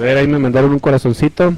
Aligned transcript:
ver, 0.00 0.16
ahí 0.16 0.26
me 0.26 0.38
mandaron 0.38 0.72
un 0.72 0.78
corazoncito. 0.78 1.54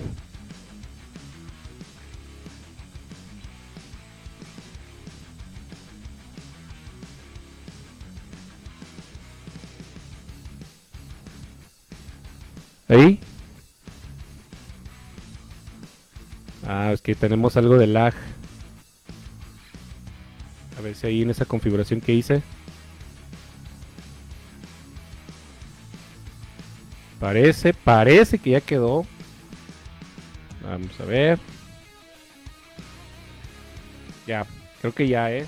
Ahí. 12.88 13.20
Ah, 16.66 16.90
es 16.92 17.00
que 17.00 17.14
tenemos 17.14 17.56
algo 17.56 17.78
de 17.78 17.86
lag. 17.86 18.12
A 20.76 20.80
ver 20.82 20.94
si 20.94 21.06
ahí 21.06 21.22
en 21.22 21.30
esa 21.30 21.44
configuración 21.44 22.00
que 22.00 22.12
hice. 22.12 22.42
Parece, 27.22 27.72
parece 27.72 28.36
que 28.36 28.50
ya 28.50 28.60
quedó. 28.60 29.06
Vamos 30.64 30.90
a 30.98 31.04
ver. 31.04 31.38
Ya, 34.26 34.44
creo 34.80 34.92
que 34.92 35.06
ya, 35.06 35.30
¿eh? 35.30 35.46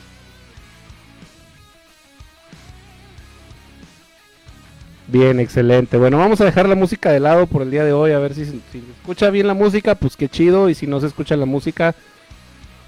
Bien, 5.08 5.40
excelente. 5.40 5.96
Bueno, 5.96 6.16
vamos 6.16 6.40
a 6.40 6.44
dejar 6.44 6.68
la 6.68 6.76
música 6.76 7.10
de 7.10 7.18
lado 7.18 7.48
por 7.48 7.62
el 7.62 7.72
día 7.72 7.82
de 7.82 7.92
hoy. 7.92 8.12
A 8.12 8.20
ver 8.20 8.36
si, 8.36 8.44
si 8.44 8.52
se 8.70 8.78
escucha 8.78 9.30
bien 9.30 9.48
la 9.48 9.54
música, 9.54 9.96
pues 9.96 10.16
qué 10.16 10.28
chido. 10.28 10.68
Y 10.70 10.76
si 10.76 10.86
no 10.86 11.00
se 11.00 11.08
escucha 11.08 11.36
la 11.36 11.44
música, 11.44 11.96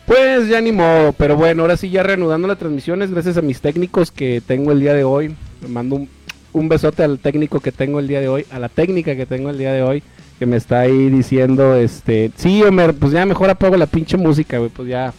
pues 0.07 0.47
ya 0.47 0.61
ni 0.61 0.71
modo. 0.71 1.13
Pero 1.13 1.35
bueno, 1.35 1.63
ahora 1.63 1.77
sí, 1.77 1.91
ya 1.91 2.05
reanudando 2.05 2.47
las 2.47 2.59
transmisiones, 2.59 3.11
gracias 3.11 3.37
a 3.37 3.43
mis 3.43 3.61
técnicos 3.61 4.13
que 4.13 4.41
tengo 4.47 4.71
el 4.71 4.79
día 4.79 4.95
de 4.95 5.03
hoy. 5.03 5.35
Me 5.61 5.67
mando 5.67 5.97
un, 5.97 6.09
un 6.57 6.71
besote 6.71 7.05
al 7.05 7.19
técnico 7.19 7.61
que 7.61 7.71
tengo 7.71 8.01
el 8.01 8.09
día 8.09 8.21
de 8.21 8.29
hoy, 8.29 8.47
a 8.51 8.59
la 8.59 8.71
técnica 8.71 9.15
que 9.15 9.27
tengo 9.27 9.51
el 9.51 9.59
día 9.59 9.73
de 9.73 9.83
hoy, 9.83 10.03
que 10.39 10.47
me 10.47 10.57
está 10.57 10.81
ahí 10.81 11.11
diciendo, 11.11 11.75
este, 11.75 12.31
sí, 12.35 12.63
Homer, 12.63 12.95
pues 12.95 13.13
ya 13.13 13.27
mejor 13.27 13.51
apago 13.51 13.77
la 13.77 13.87
pinche 13.87 14.17
música, 14.17 14.57
güey, 14.57 14.71
pues 14.71 14.89
ya, 14.89 15.13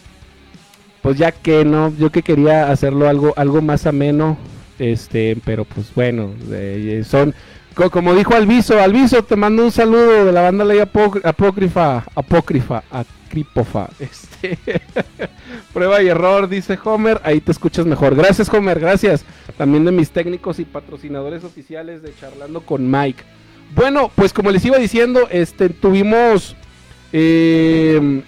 pues 1.03 1.17
ya 1.17 1.31
que 1.31 1.63
no, 1.63 1.93
yo 1.95 2.11
que 2.11 2.23
quería 2.23 2.71
hacerlo 2.71 3.07
algo, 3.07 3.33
algo 3.37 3.61
más 3.61 3.85
ameno, 3.85 4.35
este, 4.79 5.37
pero 5.45 5.63
pues 5.63 5.93
bueno, 5.93 6.31
eh, 6.51 7.03
son, 7.07 7.35
como 7.91 8.15
dijo 8.15 8.33
Alviso, 8.33 8.81
Alviso, 8.81 9.23
te 9.23 9.35
mando 9.35 9.63
un 9.63 9.71
saludo 9.71 10.25
de 10.25 10.31
la 10.31 10.41
banda 10.41 10.65
Ley 10.65 10.79
Apócrifa, 10.79 12.03
Apócrifa, 12.15 12.83
Acripofa, 12.89 13.89
este, 13.99 14.57
prueba 15.71 16.01
y 16.01 16.07
error, 16.07 16.49
dice 16.49 16.79
Homer, 16.83 17.21
ahí 17.23 17.41
te 17.41 17.51
escuchas 17.51 17.85
mejor. 17.85 18.15
Gracias 18.15 18.51
Homer, 18.51 18.79
gracias. 18.79 19.23
También 19.57 19.85
de 19.85 19.91
mis 19.91 20.11
técnicos 20.11 20.59
y 20.59 20.65
patrocinadores 20.65 21.43
oficiales 21.43 22.01
de 22.01 22.13
Charlando 22.19 22.61
con 22.61 22.89
Mike. 22.89 23.23
Bueno, 23.75 24.11
pues 24.15 24.31
como 24.33 24.51
les 24.51 24.63
iba 24.65 24.77
diciendo, 24.77 25.27
este, 25.31 25.69
tuvimos, 25.69 26.55
eh, 27.11 28.21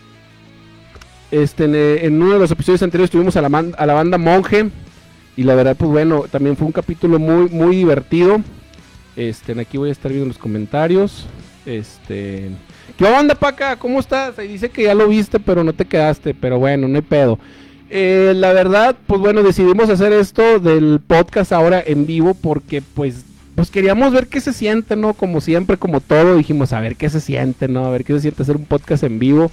este, 1.32 2.06
en, 2.06 2.22
uno 2.22 2.34
de 2.34 2.40
los 2.40 2.52
episodios 2.52 2.82
anteriores 2.82 3.12
tuvimos 3.12 3.36
a 3.38 3.42
la, 3.42 3.66
a 3.78 3.86
la 3.86 3.94
banda 3.94 4.18
Monje. 4.18 4.70
Y 5.38 5.44
la 5.44 5.56
verdad, 5.56 5.78
pues 5.78 5.90
bueno, 5.90 6.26
también 6.30 6.58
fue 6.58 6.68
un 6.68 6.74
capítulo 6.74 7.20
muy, 7.20 7.48
muy 7.50 7.76
divertido. 7.76 8.42
Este, 9.16 9.60
aquí 9.60 9.78
voy 9.78 9.90
a 9.90 9.92
estar 9.92 10.12
viendo 10.12 10.28
los 10.28 10.38
comentarios. 10.38 11.28
Este, 11.66 12.50
¿qué 12.98 13.06
onda, 13.06 13.36
Paca? 13.36 13.76
¿Cómo 13.78 14.00
estás? 14.00 14.38
Ahí 14.40 14.48
dice 14.48 14.70
que 14.70 14.84
ya 14.84 14.96
lo 14.96 15.08
viste, 15.08 15.40
pero 15.40 15.64
no 15.64 15.74
te 15.74 15.86
quedaste. 15.86 16.34
Pero 16.34 16.60
bueno, 16.60 16.88
no 16.88 16.96
hay 16.96 17.02
pedo. 17.02 17.40
Eh, 17.90 18.34
la 18.36 18.54
verdad, 18.54 18.96
pues 19.08 19.20
bueno, 19.20 19.42
decidimos 19.42 19.90
hacer 19.90 20.14
esto 20.14 20.60
del 20.60 21.00
podcast 21.06 21.52
ahora 21.52 21.84
en 21.86 22.06
vivo 22.06 22.36
porque 22.36 22.82
pues 22.82 23.26
pues 23.56 23.72
queríamos 23.72 24.14
ver 24.14 24.28
qué 24.28 24.40
se 24.40 24.54
siente, 24.54 24.96
¿no? 24.96 25.14
Como 25.14 25.42
siempre, 25.42 25.76
como 25.76 26.00
todo, 26.00 26.38
dijimos, 26.38 26.72
a 26.72 26.80
ver 26.80 26.96
qué 26.96 27.10
se 27.10 27.20
siente, 27.20 27.68
¿no? 27.68 27.86
A 27.86 27.90
ver 27.90 28.06
qué 28.06 28.14
se 28.14 28.22
siente 28.22 28.44
hacer 28.44 28.56
un 28.56 28.64
podcast 28.64 29.04
en 29.04 29.20
vivo. 29.20 29.52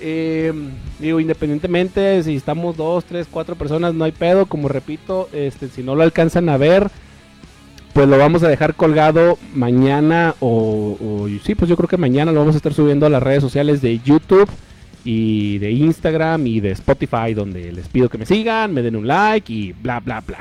Eh, 0.00 0.52
digo, 1.00 1.18
independientemente 1.18 2.22
si 2.22 2.36
estamos 2.36 2.76
dos, 2.76 3.04
tres, 3.04 3.26
cuatro 3.28 3.56
personas, 3.56 3.92
no 3.92 4.04
hay 4.04 4.12
pedo. 4.12 4.46
Como 4.46 4.68
repito, 4.68 5.28
este, 5.32 5.68
si 5.68 5.82
no 5.82 5.96
lo 5.96 6.04
alcanzan 6.04 6.48
a 6.48 6.58
ver, 6.58 6.90
pues 7.92 8.06
lo 8.06 8.18
vamos 8.18 8.44
a 8.44 8.48
dejar 8.48 8.74
colgado 8.74 9.36
mañana 9.54 10.36
o, 10.38 10.96
o 11.00 11.28
sí, 11.44 11.56
pues 11.56 11.68
yo 11.68 11.76
creo 11.76 11.88
que 11.88 11.96
mañana 11.96 12.30
lo 12.30 12.38
vamos 12.40 12.54
a 12.54 12.58
estar 12.58 12.74
subiendo 12.74 13.06
a 13.06 13.10
las 13.10 13.22
redes 13.22 13.42
sociales 13.42 13.80
de 13.80 13.98
YouTube 13.98 14.48
y 15.04 15.58
de 15.58 15.70
Instagram 15.70 16.46
y 16.46 16.60
de 16.60 16.70
Spotify, 16.72 17.34
donde 17.34 17.72
les 17.72 17.88
pido 17.88 18.08
que 18.08 18.18
me 18.18 18.26
sigan, 18.26 18.72
me 18.72 18.82
den 18.82 18.96
un 18.96 19.06
like 19.06 19.52
y 19.52 19.72
bla, 19.72 20.00
bla, 20.00 20.20
bla. 20.20 20.38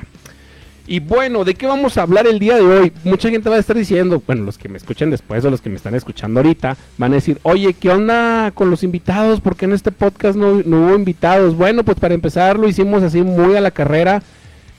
Y 0.85 0.99
bueno, 0.99 1.45
¿de 1.45 1.53
qué 1.55 1.65
vamos 1.65 1.97
a 1.97 2.01
hablar 2.01 2.27
el 2.27 2.39
día 2.39 2.55
de 2.55 2.61
hoy? 2.61 2.91
Mucha 3.05 3.29
gente 3.29 3.49
va 3.49 3.55
a 3.55 3.59
estar 3.59 3.75
diciendo, 3.75 4.21
bueno, 4.25 4.43
los 4.43 4.57
que 4.57 4.67
me 4.67 4.77
escuchen 4.77 5.09
después 5.11 5.45
o 5.45 5.49
los 5.49 5.61
que 5.61 5.69
me 5.69 5.77
están 5.77 5.95
escuchando 5.95 6.41
ahorita, 6.41 6.75
van 6.97 7.13
a 7.13 7.15
decir, 7.15 7.39
oye, 7.43 7.73
¿qué 7.73 7.89
onda 7.89 8.51
con 8.51 8.69
los 8.69 8.83
invitados? 8.83 9.39
¿Por 9.39 9.55
qué 9.55 9.63
en 9.63 9.73
este 9.73 9.91
podcast 9.91 10.37
no, 10.37 10.61
no 10.65 10.87
hubo 10.87 10.95
invitados? 10.95 11.55
Bueno, 11.55 11.85
pues 11.85 11.97
para 11.97 12.13
empezar 12.13 12.59
lo 12.59 12.67
hicimos 12.67 13.01
así 13.01 13.21
muy 13.21 13.55
a 13.55 13.61
la 13.61 13.71
carrera. 13.71 14.21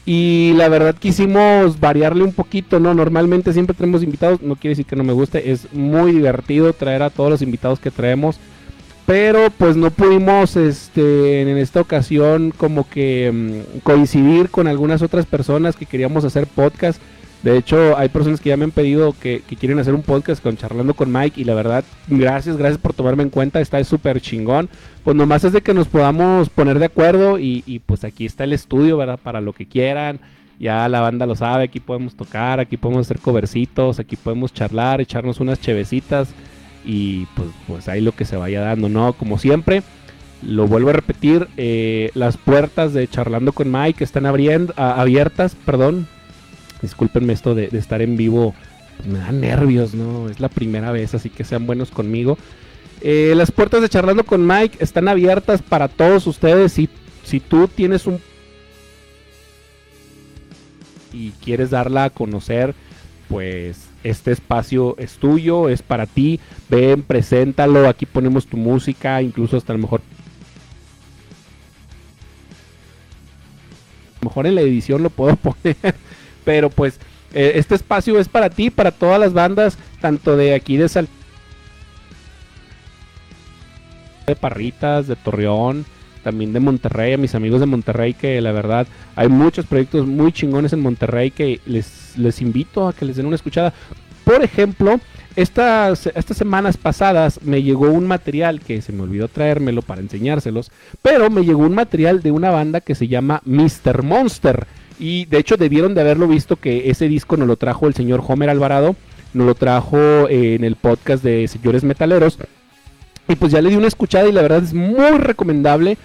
Y 0.06 0.52
la 0.56 0.68
verdad 0.68 0.94
quisimos 0.94 1.80
variarle 1.80 2.24
un 2.24 2.34
poquito, 2.34 2.78
¿no? 2.78 2.92
Normalmente 2.92 3.54
siempre 3.54 3.74
tenemos 3.74 4.02
invitados, 4.02 4.42
no 4.42 4.56
quiere 4.56 4.72
decir 4.72 4.84
que 4.84 4.96
no 4.96 5.04
me 5.04 5.14
guste, 5.14 5.50
es 5.50 5.72
muy 5.72 6.12
divertido 6.12 6.74
traer 6.74 7.02
a 7.02 7.08
todos 7.08 7.30
los 7.30 7.40
invitados 7.40 7.80
que 7.80 7.90
traemos 7.90 8.38
pero 9.06 9.50
pues 9.50 9.76
no 9.76 9.90
pudimos 9.90 10.56
este 10.56 11.42
en 11.42 11.58
esta 11.58 11.80
ocasión 11.80 12.52
como 12.56 12.88
que 12.88 13.30
mm, 13.32 13.78
coincidir 13.80 14.48
con 14.48 14.66
algunas 14.66 15.02
otras 15.02 15.26
personas 15.26 15.76
que 15.76 15.86
queríamos 15.86 16.24
hacer 16.24 16.46
podcast. 16.46 17.00
De 17.42 17.58
hecho 17.58 17.98
hay 17.98 18.08
personas 18.08 18.40
que 18.40 18.48
ya 18.48 18.56
me 18.56 18.64
han 18.64 18.70
pedido 18.70 19.14
que, 19.20 19.42
quieren 19.60 19.78
hacer 19.78 19.92
un 19.92 20.00
podcast 20.00 20.42
con 20.42 20.56
charlando 20.56 20.94
con 20.94 21.12
Mike 21.12 21.38
y 21.38 21.44
la 21.44 21.54
verdad 21.54 21.84
gracias 22.08 22.56
gracias 22.56 22.80
por 22.80 22.94
tomarme 22.94 23.22
en 23.22 23.28
cuenta 23.28 23.60
está 23.60 23.82
súper 23.84 24.22
chingón. 24.22 24.70
Pues 25.02 25.14
nomás 25.14 25.44
es 25.44 25.52
de 25.52 25.60
que 25.60 25.74
nos 25.74 25.86
podamos 25.86 26.48
poner 26.48 26.78
de 26.78 26.86
acuerdo 26.86 27.38
y, 27.38 27.82
pues 27.84 28.04
aquí 28.04 28.24
está 28.24 28.44
el 28.44 28.54
estudio 28.54 28.96
verdad 28.96 29.20
para 29.22 29.42
lo 29.42 29.52
que 29.52 29.66
quieran. 29.66 30.18
Ya 30.58 30.88
la 30.88 31.00
banda 31.00 31.26
lo 31.26 31.36
sabe 31.36 31.64
aquí 31.64 31.80
podemos 31.80 32.14
tocar 32.14 32.60
aquí 32.60 32.76
podemos 32.76 33.06
hacer 33.06 33.18
covercitos 33.18 33.98
aquí 33.98 34.14
podemos 34.16 34.52
charlar 34.54 35.00
echarnos 35.00 35.40
unas 35.40 35.60
chevecitas 35.60 36.32
y 36.84 37.26
pues, 37.34 37.48
pues 37.66 37.88
ahí 37.88 38.00
lo 38.00 38.12
que 38.12 38.24
se 38.24 38.36
vaya 38.36 38.60
dando, 38.60 38.88
¿no? 38.88 39.12
Como 39.14 39.38
siempre, 39.38 39.82
lo 40.42 40.66
vuelvo 40.66 40.90
a 40.90 40.94
repetir, 40.94 41.48
eh, 41.56 42.10
las 42.14 42.36
puertas 42.36 42.92
de 42.92 43.08
Charlando 43.08 43.52
con 43.52 43.70
Mike 43.72 44.04
están 44.04 44.26
abriendo, 44.26 44.74
abiertas, 44.76 45.56
perdón. 45.64 46.06
Discúlpenme 46.82 47.32
esto 47.32 47.54
de, 47.54 47.70
estar 47.72 48.02
en 48.02 48.16
vivo, 48.16 48.54
me 49.08 49.18
da 49.18 49.32
nervios, 49.32 49.94
¿no? 49.94 50.28
Es 50.28 50.40
la 50.40 50.50
primera 50.50 50.92
vez, 50.92 51.14
así 51.14 51.30
que 51.30 51.44
sean 51.44 51.66
buenos 51.66 51.90
conmigo. 51.90 52.36
Eh, 53.00 53.32
las 53.36 53.50
puertas 53.50 53.80
de 53.80 53.88
Charlando 53.88 54.24
con 54.24 54.46
Mike 54.46 54.78
están 54.80 55.08
abiertas 55.08 55.62
para 55.62 55.88
todos 55.88 56.26
ustedes. 56.26 56.72
Si, 56.72 56.88
si 57.22 57.40
tú 57.40 57.68
tienes 57.68 58.06
un... 58.06 58.20
y 61.12 61.30
quieres 61.42 61.70
darla 61.70 62.04
a 62.04 62.10
conocer, 62.10 62.74
pues 63.28 63.93
este 64.04 64.32
espacio 64.32 64.94
es 64.98 65.14
tuyo, 65.16 65.68
es 65.68 65.82
para 65.82 66.06
ti, 66.06 66.38
ven, 66.68 67.02
preséntalo, 67.02 67.88
aquí 67.88 68.06
ponemos 68.06 68.46
tu 68.46 68.56
música, 68.56 69.20
incluso 69.22 69.56
hasta 69.56 69.72
a 69.72 69.76
lo 69.76 69.82
mejor... 69.82 70.02
mejor 74.20 74.46
en 74.46 74.54
la 74.54 74.62
edición 74.62 75.02
lo 75.02 75.10
puedo 75.10 75.36
poner, 75.36 75.76
pero 76.44 76.70
pues 76.70 76.98
eh, 77.34 77.52
este 77.56 77.74
espacio 77.74 78.18
es 78.18 78.28
para 78.28 78.48
ti, 78.48 78.70
para 78.70 78.90
todas 78.90 79.20
las 79.20 79.32
bandas, 79.32 79.76
tanto 80.00 80.36
de 80.36 80.54
aquí 80.54 80.76
de 80.76 80.88
Sal... 80.88 81.08
de 84.26 84.36
Parritas, 84.36 85.06
de 85.08 85.16
Torreón, 85.16 85.84
también 86.24 86.52
de 86.52 86.58
Monterrey, 86.58 87.12
a 87.12 87.18
mis 87.18 87.34
amigos 87.36 87.60
de 87.60 87.66
Monterrey, 87.66 88.14
que 88.14 88.40
la 88.40 88.50
verdad 88.50 88.88
hay 89.14 89.28
muchos 89.28 89.66
proyectos 89.66 90.06
muy 90.06 90.32
chingones 90.32 90.72
en 90.72 90.80
Monterrey 90.80 91.30
que 91.30 91.60
les, 91.66 92.16
les 92.16 92.40
invito 92.40 92.88
a 92.88 92.92
que 92.92 93.04
les 93.04 93.16
den 93.16 93.26
una 93.26 93.36
escuchada. 93.36 93.72
Por 94.24 94.42
ejemplo, 94.42 94.98
estas, 95.36 96.06
estas 96.06 96.36
semanas 96.36 96.76
pasadas 96.76 97.42
me 97.42 97.62
llegó 97.62 97.90
un 97.90 98.06
material 98.06 98.60
que 98.60 98.80
se 98.80 98.92
me 98.92 99.02
olvidó 99.02 99.28
traérmelo 99.28 99.82
para 99.82 100.00
enseñárselos, 100.00 100.70
pero 101.02 101.28
me 101.28 101.44
llegó 101.44 101.60
un 101.60 101.74
material 101.74 102.22
de 102.22 102.30
una 102.30 102.50
banda 102.50 102.80
que 102.80 102.94
se 102.94 103.06
llama 103.06 103.42
Mr. 103.44 104.02
Monster. 104.02 104.66
Y 104.98 105.26
de 105.26 105.38
hecho 105.38 105.56
debieron 105.56 105.94
de 105.94 106.00
haberlo 106.00 106.26
visto 106.26 106.56
que 106.56 106.88
ese 106.90 107.08
disco 107.08 107.36
nos 107.36 107.48
lo 107.48 107.56
trajo 107.56 107.86
el 107.86 107.94
señor 107.94 108.22
Homer 108.26 108.48
Alvarado, 108.48 108.96
nos 109.34 109.46
lo 109.46 109.54
trajo 109.54 110.28
en 110.28 110.64
el 110.64 110.76
podcast 110.76 111.22
de 111.22 111.48
Señores 111.48 111.84
Metaleros. 111.84 112.38
Y 113.28 113.36
pues 113.36 113.52
ya 113.52 113.62
le 113.62 113.70
di 113.70 113.76
una 113.76 113.86
escuchada 113.86 114.28
y 114.28 114.32
la 114.32 114.42
verdad 114.42 114.62
es 114.62 114.74
muy 114.74 115.18
recomendable 115.18 115.96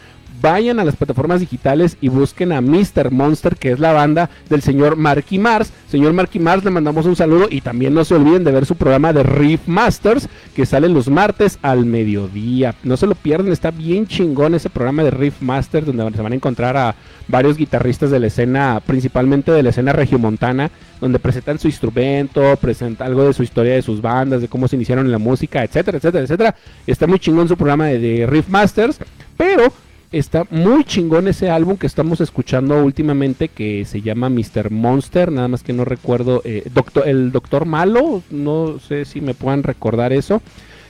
vayan 0.41 0.79
a 0.79 0.85
las 0.85 0.95
plataformas 0.95 1.39
digitales 1.39 1.97
y 2.01 2.09
busquen 2.09 2.51
a 2.51 2.61
Mr. 2.61 3.11
Monster, 3.11 3.55
que 3.55 3.71
es 3.71 3.79
la 3.79 3.93
banda 3.93 4.29
del 4.49 4.61
señor 4.61 4.95
Marky 4.95 5.39
Mars. 5.39 5.71
Señor 5.89 6.13
Marky 6.13 6.39
Mars, 6.39 6.63
le 6.63 6.71
mandamos 6.71 7.05
un 7.05 7.15
saludo 7.15 7.47
y 7.49 7.61
también 7.61 7.93
no 7.93 8.05
se 8.05 8.15
olviden 8.15 8.43
de 8.43 8.51
ver 8.51 8.65
su 8.65 8.75
programa 8.75 9.13
de 9.13 9.23
Riff 9.23 9.67
Masters, 9.67 10.29
que 10.55 10.65
sale 10.65 10.87
los 10.89 11.09
martes 11.09 11.59
al 11.61 11.85
mediodía. 11.85 12.75
No 12.83 12.97
se 12.97 13.07
lo 13.07 13.15
pierdan, 13.15 13.51
está 13.51 13.71
bien 13.71 14.07
chingón 14.07 14.55
ese 14.55 14.69
programa 14.69 15.03
de 15.03 15.11
Riff 15.11 15.41
Masters, 15.41 15.85
donde 15.85 16.15
se 16.15 16.21
van 16.21 16.33
a 16.33 16.35
encontrar 16.35 16.77
a 16.77 16.95
varios 17.27 17.57
guitarristas 17.57 18.11
de 18.11 18.19
la 18.19 18.27
escena, 18.27 18.81
principalmente 18.85 19.51
de 19.51 19.63
la 19.63 19.69
escena 19.69 19.93
regiomontana, 19.93 20.71
donde 20.99 21.19
presentan 21.19 21.59
su 21.59 21.67
instrumento, 21.67 22.55
presentan 22.57 23.07
algo 23.07 23.25
de 23.25 23.33
su 23.33 23.43
historia 23.43 23.73
de 23.73 23.81
sus 23.81 24.01
bandas, 24.01 24.41
de 24.41 24.47
cómo 24.47 24.67
se 24.67 24.75
iniciaron 24.75 25.05
en 25.05 25.11
la 25.11 25.19
música, 25.19 25.63
etcétera, 25.63 25.97
etcétera, 25.97 26.23
etcétera. 26.23 26.55
Está 26.87 27.07
muy 27.07 27.19
chingón 27.19 27.47
su 27.47 27.55
programa 27.55 27.85
de, 27.85 27.99
de 27.99 28.27
Riff 28.27 28.49
Masters, 28.49 28.99
pero 29.37 29.71
está 30.11 30.45
muy 30.49 30.83
chingón 30.83 31.27
ese 31.27 31.49
álbum 31.49 31.77
que 31.77 31.87
estamos 31.87 32.21
escuchando 32.21 32.83
últimamente 32.83 33.47
que 33.47 33.85
se 33.85 34.01
llama 34.01 34.29
Mr. 34.29 34.71
Monster, 34.71 35.31
nada 35.31 35.47
más 35.47 35.63
que 35.63 35.73
no 35.73 35.85
recuerdo, 35.85 36.41
eh, 36.45 36.69
el 37.05 37.31
Doctor 37.31 37.65
Malo, 37.65 38.23
no 38.31 38.79
sé 38.79 39.05
si 39.05 39.21
me 39.21 39.33
puedan 39.33 39.63
recordar 39.63 40.13
eso. 40.13 40.41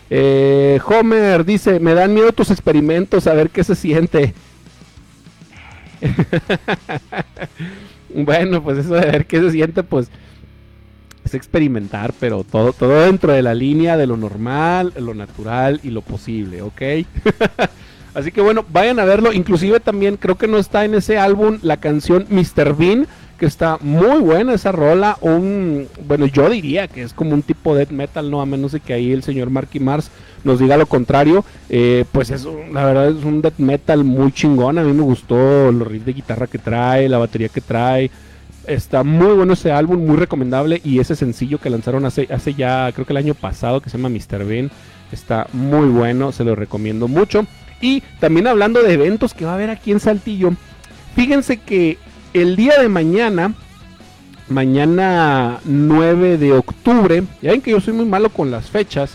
Eh, 0.10 0.80
Homer 0.86 1.46
dice, 1.46 1.80
me 1.80 1.94
dan 1.94 2.14
miedo 2.14 2.32
tus 2.32 2.50
experimentos, 2.50 3.28
a 3.28 3.34
ver 3.34 3.50
qué 3.50 3.64
se 3.64 3.76
siente. 3.76 4.34
bueno, 8.16 8.64
pues 8.64 8.80
eso 8.80 8.96
de 8.96 9.06
ver 9.06 9.26
qué 9.26 9.42
se 9.42 9.52
siente, 9.52 9.84
pues 9.84 10.10
es 11.26 11.34
experimentar, 11.34 12.14
pero 12.20 12.46
todo, 12.46 12.72
todo 12.72 13.02
dentro 13.02 13.34
de 13.34 13.42
la 13.42 13.54
línea 13.54 13.98
de 13.98 14.08
lo 14.08 14.16
normal, 14.16 14.94
lo 14.98 15.14
natural 15.14 15.82
y 15.84 15.90
lo 15.90 16.02
posible, 16.02 16.62
¿ok? 16.62 16.82
Así 18.20 18.32
que 18.32 18.42
bueno, 18.42 18.66
vayan 18.72 19.00
a 19.00 19.06
verlo. 19.06 19.34
Inclusive 19.34 19.80
también 19.80 20.18
creo 20.18 20.38
que 20.38 20.48
no 20.48 20.58
está 20.58 20.86
en 20.86 20.94
ese 20.94 21.18
álbum 21.18 21.60
la 21.62 21.78
canción 21.78 22.26
Mr. 22.30 22.76
Bean, 22.76 23.08
que 23.38 23.46
está 23.46 23.78
muy 23.82 24.20
buena 24.20 24.54
esa 24.54 24.72
rola. 24.72 25.18
Un, 25.22 25.88
bueno, 26.06 26.26
yo 26.26 26.50
diría 26.50 26.88
que 26.88 27.02
es 27.02 27.14
como 27.14 27.34
un 27.34 27.42
tipo 27.42 27.74
de 27.74 27.86
death 27.86 27.92
metal, 27.92 28.30
no 28.30 28.42
a 28.42 28.46
menos 28.46 28.74
de 28.74 28.82
que 28.82 28.94
ahí 28.94 29.12
el 29.12 29.24
señor 29.24 29.50
Marky 29.50 29.80
Mars 29.80 30.12
nos 30.44 30.60
diga 30.60 30.78
lo 30.78 30.86
contrario. 30.86 31.46
Eh, 31.70 32.06
pues 32.12 32.30
es 32.30 32.46
la 32.46 32.86
verdad 32.86 33.10
es 33.10 33.24
un 33.24 33.42
death 33.42 33.58
metal 33.58 34.04
muy 34.04 34.32
chingón. 34.32 34.78
A 34.78 34.84
mí 34.84 34.92
me 34.92 35.04
gustó 35.04 35.72
los 35.72 35.88
riffs 35.88 36.06
de 36.06 36.14
guitarra 36.14 36.48
que 36.48 36.58
trae, 36.58 37.08
la 37.08 37.18
batería 37.18 37.48
que 37.48 37.62
trae. 37.62 38.12
Está 38.68 39.04
muy 39.04 39.34
bueno 39.34 39.54
ese 39.54 39.72
álbum, 39.72 40.06
muy 40.06 40.18
recomendable. 40.18 40.82
Y 40.84 41.00
ese 41.00 41.16
sencillo 41.16 41.58
que 41.58 41.70
lanzaron 41.70 42.06
hace, 42.06 42.28
hace 42.30 42.54
ya, 42.54 42.92
creo 42.92 43.06
que 43.06 43.14
el 43.14 43.18
año 43.18 43.34
pasado, 43.34 43.80
que 43.80 43.90
se 43.90 43.98
llama 43.98 44.10
Mr. 44.10 44.44
Bean, 44.44 44.70
está 45.12 45.48
muy 45.54 45.88
bueno, 45.88 46.34
se 46.34 46.44
lo 46.44 46.56
recomiendo 46.56 47.08
mucho. 47.08 47.48
Y 47.82 48.02
también 48.20 48.48
hablando 48.48 48.82
de 48.82 48.94
eventos 48.94 49.34
que 49.34 49.46
va 49.46 49.52
a 49.52 49.56
haber 49.56 49.70
aquí 49.70 49.92
en 49.92 50.00
Saltillo, 50.00 50.54
fíjense 51.16 51.58
que 51.58 51.98
el 52.34 52.56
día 52.56 52.80
de 52.80 52.90
mañana, 52.90 53.54
mañana 54.50 55.60
9 55.64 56.38
de 56.38 56.54
octubre, 56.54 57.24
ya 57.42 57.52
ven 57.52 57.62
que 57.62 57.72
yo 57.72 57.80
soy 57.80 57.94
muy 57.94 58.06
malo 58.06 58.30
con 58.30 58.52
las 58.52 58.70
fechas, 58.70 59.12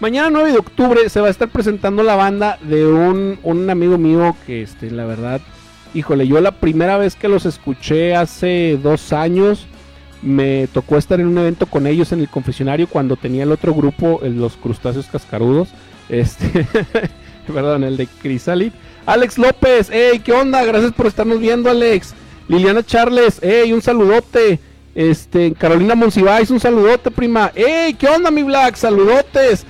mañana 0.00 0.30
9 0.30 0.52
de 0.52 0.58
octubre 0.58 1.08
se 1.08 1.20
va 1.20 1.28
a 1.28 1.30
estar 1.30 1.48
presentando 1.48 2.02
la 2.02 2.16
banda 2.16 2.58
de 2.62 2.86
un, 2.86 3.38
un 3.42 3.70
amigo 3.70 3.96
mío 3.96 4.36
que 4.46 4.62
este, 4.62 4.90
la 4.90 5.06
verdad, 5.06 5.40
híjole, 5.94 6.26
yo 6.28 6.40
la 6.40 6.52
primera 6.52 6.98
vez 6.98 7.16
que 7.16 7.28
los 7.28 7.46
escuché 7.46 8.14
hace 8.14 8.78
dos 8.82 9.12
años, 9.12 9.66
me 10.24 10.68
tocó 10.68 10.96
estar 10.96 11.20
en 11.20 11.26
un 11.26 11.38
evento 11.38 11.66
con 11.66 11.86
ellos 11.86 12.12
en 12.12 12.20
el 12.20 12.28
confesionario 12.28 12.88
cuando 12.88 13.16
tenía 13.16 13.42
el 13.42 13.52
otro 13.52 13.74
grupo, 13.74 14.20
los 14.22 14.56
crustáceos 14.56 15.06
cascarudos. 15.06 15.68
Este, 16.08 16.66
perdón, 17.52 17.84
el 17.84 17.96
de 17.96 18.06
Crisalit. 18.06 18.72
Alex 19.06 19.38
López, 19.38 19.88
hey, 19.92 20.20
¿qué 20.24 20.32
onda? 20.32 20.64
Gracias 20.64 20.92
por 20.92 21.06
estarnos 21.06 21.38
viendo, 21.38 21.70
Alex. 21.70 22.14
Liliana 22.48 22.82
Charles, 22.82 23.38
hey, 23.42 23.72
un 23.72 23.82
saludote. 23.82 24.58
Este, 24.94 25.52
Carolina 25.52 25.94
Monsiváis, 25.94 26.50
un 26.50 26.60
saludote, 26.60 27.10
prima. 27.10 27.52
Hey, 27.54 27.96
¿qué 27.98 28.08
onda, 28.08 28.30
mi 28.30 28.42
Black? 28.42 28.76
Saludotes. 28.76 29.64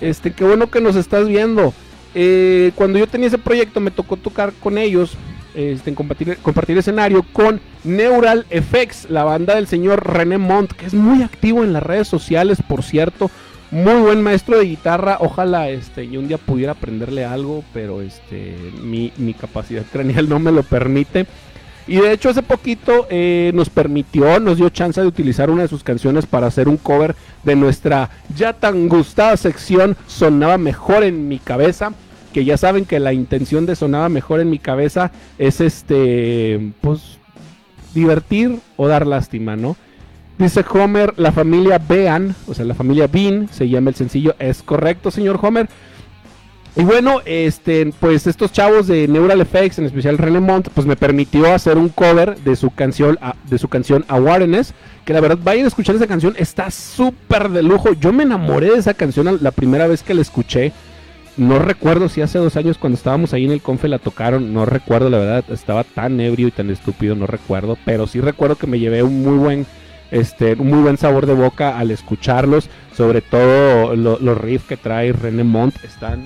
Este, 0.00 0.32
qué 0.32 0.44
bueno 0.44 0.70
que 0.70 0.80
nos 0.80 0.94
estás 0.94 1.26
viendo. 1.26 1.72
Eh, 2.14 2.72
cuando 2.74 2.98
yo 2.98 3.06
tenía 3.06 3.28
ese 3.28 3.38
proyecto 3.38 3.80
me 3.80 3.90
tocó 3.90 4.16
tocar 4.16 4.52
con 4.60 4.78
ellos, 4.78 5.12
este, 5.54 5.94
compartir, 5.94 6.36
compartir 6.38 6.78
escenario 6.78 7.24
con 7.32 7.60
Neural 7.84 8.46
Effects, 8.50 9.10
la 9.10 9.24
banda 9.24 9.56
del 9.56 9.66
señor 9.66 10.06
René 10.06 10.38
Mont, 10.38 10.72
que 10.72 10.86
es 10.86 10.94
muy 10.94 11.22
activo 11.22 11.64
en 11.64 11.72
las 11.72 11.82
redes 11.82 12.08
sociales, 12.08 12.58
por 12.66 12.82
cierto 12.82 13.30
muy 13.70 14.00
buen 14.00 14.22
maestro 14.22 14.58
de 14.58 14.64
guitarra. 14.64 15.18
Ojalá 15.20 15.68
este, 15.68 16.08
yo 16.08 16.20
un 16.20 16.28
día 16.28 16.38
pudiera 16.38 16.72
aprenderle 16.72 17.24
algo, 17.24 17.64
pero 17.72 18.00
este, 18.00 18.56
mi, 18.82 19.10
capacidad 19.38 19.84
craneal 19.92 20.28
no 20.28 20.38
me 20.38 20.52
lo 20.52 20.62
permite. 20.62 21.26
Y 21.86 21.96
de 21.96 22.12
hecho 22.12 22.28
hace 22.28 22.42
poquito 22.42 23.06
eh, 23.08 23.50
nos 23.54 23.70
permitió, 23.70 24.38
nos 24.40 24.58
dio 24.58 24.68
chance 24.68 25.00
de 25.00 25.06
utilizar 25.06 25.48
una 25.48 25.62
de 25.62 25.68
sus 25.68 25.82
canciones 25.82 26.26
para 26.26 26.46
hacer 26.46 26.68
un 26.68 26.76
cover 26.76 27.16
de 27.44 27.56
nuestra 27.56 28.10
ya 28.36 28.52
tan 28.52 28.90
gustada 28.90 29.34
sección 29.38 29.96
Sonaba 30.06 30.58
mejor 30.58 31.02
en 31.02 31.28
mi 31.28 31.38
cabeza. 31.38 31.92
Que 32.32 32.44
ya 32.44 32.58
saben 32.58 32.84
que 32.84 33.00
la 33.00 33.14
intención 33.14 33.64
de 33.64 33.74
Sonaba 33.74 34.10
mejor 34.10 34.40
en 34.40 34.50
mi 34.50 34.58
cabeza 34.58 35.12
es 35.38 35.62
este, 35.62 36.72
pues 36.82 37.18
divertir 37.94 38.58
o 38.76 38.86
dar 38.86 39.06
lástima, 39.06 39.56
¿no? 39.56 39.76
Dice 40.38 40.64
Homer, 40.70 41.14
la 41.16 41.32
familia 41.32 41.78
Bean, 41.78 42.34
o 42.46 42.54
sea, 42.54 42.64
la 42.64 42.74
familia 42.74 43.08
Bean, 43.08 43.48
se 43.50 43.68
llama 43.68 43.90
el 43.90 43.96
sencillo. 43.96 44.36
Es 44.38 44.62
correcto, 44.62 45.10
señor 45.10 45.38
Homer. 45.42 45.68
Y 46.76 46.84
bueno, 46.84 47.22
este, 47.24 47.92
pues 47.98 48.28
estos 48.28 48.52
chavos 48.52 48.86
de 48.86 49.08
Neural 49.08 49.40
Effects, 49.40 49.80
en 49.80 49.86
especial 49.86 50.16
René 50.16 50.38
Mont, 50.38 50.68
pues 50.68 50.86
me 50.86 50.94
permitió 50.94 51.52
hacer 51.52 51.76
un 51.76 51.88
cover 51.88 52.38
de 52.38 52.54
su 52.54 52.70
canción, 52.70 53.18
de 53.50 53.58
su 53.58 53.66
canción 53.66 54.04
Awareness, 54.06 54.74
que 55.04 55.12
la 55.12 55.20
verdad 55.20 55.38
vayan 55.42 55.64
a 55.64 55.68
escuchar 55.68 55.96
esa 55.96 56.06
canción, 56.06 56.36
está 56.38 56.70
súper 56.70 57.48
de 57.48 57.64
lujo. 57.64 57.94
Yo 57.94 58.12
me 58.12 58.22
enamoré 58.22 58.70
de 58.70 58.78
esa 58.78 58.94
canción 58.94 59.38
la 59.40 59.50
primera 59.50 59.88
vez 59.88 60.04
que 60.04 60.14
la 60.14 60.20
escuché. 60.20 60.72
No 61.36 61.58
recuerdo 61.58 62.08
si 62.08 62.20
hace 62.20 62.38
dos 62.38 62.56
años 62.56 62.78
cuando 62.78 62.96
estábamos 62.96 63.32
ahí 63.32 63.44
en 63.44 63.52
el 63.52 63.60
Confe 63.60 63.88
la 63.88 63.98
tocaron, 63.98 64.52
no 64.54 64.64
recuerdo 64.64 65.10
la 65.10 65.18
verdad, 65.18 65.44
estaba 65.50 65.82
tan 65.82 66.20
ebrio 66.20 66.46
y 66.46 66.52
tan 66.52 66.70
estúpido, 66.70 67.16
no 67.16 67.26
recuerdo, 67.26 67.76
pero 67.84 68.06
sí 68.06 68.20
recuerdo 68.20 68.54
que 68.54 68.68
me 68.68 68.78
llevé 68.78 69.02
un 69.02 69.22
muy 69.22 69.36
buen 69.36 69.66
este, 70.10 70.54
un 70.54 70.68
muy 70.68 70.80
buen 70.80 70.96
sabor 70.96 71.26
de 71.26 71.34
boca 71.34 71.78
al 71.78 71.90
escucharlos. 71.90 72.68
Sobre 72.96 73.20
todo 73.20 73.94
los 73.94 74.38
riffs 74.38 74.66
que 74.66 74.76
trae 74.76 75.12
René 75.12 75.44
Mont 75.44 75.74
están, 75.84 76.22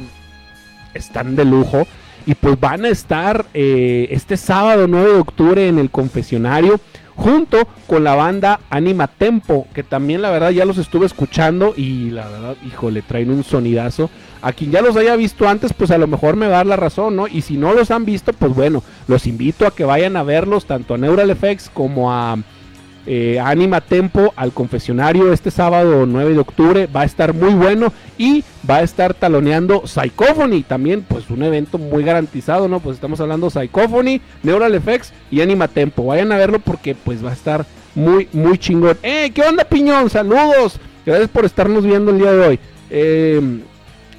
están 0.94 1.36
de 1.36 1.44
lujo. 1.44 1.86
Y 2.24 2.34
pues 2.34 2.58
van 2.58 2.84
a 2.84 2.88
estar 2.88 3.46
eh, 3.52 4.08
este 4.10 4.36
sábado 4.36 4.86
9 4.86 5.12
de 5.12 5.18
octubre 5.18 5.68
en 5.68 5.78
el 5.78 5.90
confesionario 5.90 6.80
junto 7.16 7.68
con 7.86 8.04
la 8.04 8.14
banda 8.14 8.60
Anima 8.70 9.06
Tempo, 9.06 9.66
que 9.74 9.82
también 9.82 10.22
la 10.22 10.30
verdad 10.30 10.50
ya 10.50 10.64
los 10.64 10.78
estuve 10.78 11.06
escuchando 11.06 11.74
y 11.76 12.10
la 12.10 12.28
verdad, 12.28 12.56
híjole, 12.66 13.02
traen 13.02 13.30
un 13.30 13.44
sonidazo. 13.44 14.10
A 14.40 14.52
quien 14.52 14.72
ya 14.72 14.82
los 14.82 14.96
haya 14.96 15.14
visto 15.14 15.48
antes, 15.48 15.72
pues 15.72 15.90
a 15.90 15.98
lo 15.98 16.06
mejor 16.06 16.36
me 16.36 16.48
va 16.48 16.54
a 16.54 16.56
dar 16.58 16.66
la 16.66 16.76
razón, 16.76 17.14
¿no? 17.14 17.28
Y 17.28 17.42
si 17.42 17.56
no 17.56 17.74
los 17.74 17.90
han 17.90 18.04
visto, 18.04 18.32
pues 18.32 18.54
bueno, 18.54 18.82
los 19.06 19.26
invito 19.26 19.66
a 19.66 19.74
que 19.74 19.84
vayan 19.84 20.16
a 20.16 20.24
verlos 20.24 20.66
tanto 20.66 20.94
a 20.94 20.98
Neural 20.98 21.30
Effects 21.30 21.70
como 21.72 22.12
a 22.12 22.38
eh, 23.06 23.40
Anima 23.40 23.80
Tempo 23.80 24.32
al 24.36 24.52
confesionario 24.52 25.32
este 25.32 25.50
sábado 25.50 26.06
9 26.06 26.34
de 26.34 26.38
octubre. 26.38 26.86
Va 26.86 27.02
a 27.02 27.04
estar 27.04 27.34
muy 27.34 27.54
bueno 27.54 27.92
y 28.18 28.44
va 28.68 28.76
a 28.76 28.82
estar 28.82 29.14
taloneando 29.14 29.86
Psychophony. 29.86 30.62
También, 30.62 31.02
pues 31.02 31.30
un 31.30 31.42
evento 31.42 31.78
muy 31.78 32.04
garantizado, 32.04 32.68
¿no? 32.68 32.80
Pues 32.80 32.96
estamos 32.96 33.20
hablando 33.20 33.50
Psychophony, 33.50 34.20
Neural 34.42 34.74
Effects 34.74 35.12
y 35.30 35.40
Anima 35.40 35.68
Tempo. 35.68 36.06
Vayan 36.06 36.32
a 36.32 36.36
verlo 36.36 36.58
porque 36.58 36.94
pues 36.94 37.24
va 37.24 37.30
a 37.30 37.34
estar 37.34 37.66
muy, 37.94 38.28
muy 38.32 38.58
chingón. 38.58 38.96
¡Eh! 39.02 39.30
¿Qué 39.34 39.42
onda, 39.42 39.64
Piñón? 39.64 40.08
Saludos. 40.10 40.78
Gracias 41.04 41.28
por 41.30 41.44
estarnos 41.44 41.84
viendo 41.84 42.12
el 42.12 42.18
día 42.18 42.32
de 42.32 42.46
hoy. 42.46 42.60
Em, 42.90 43.62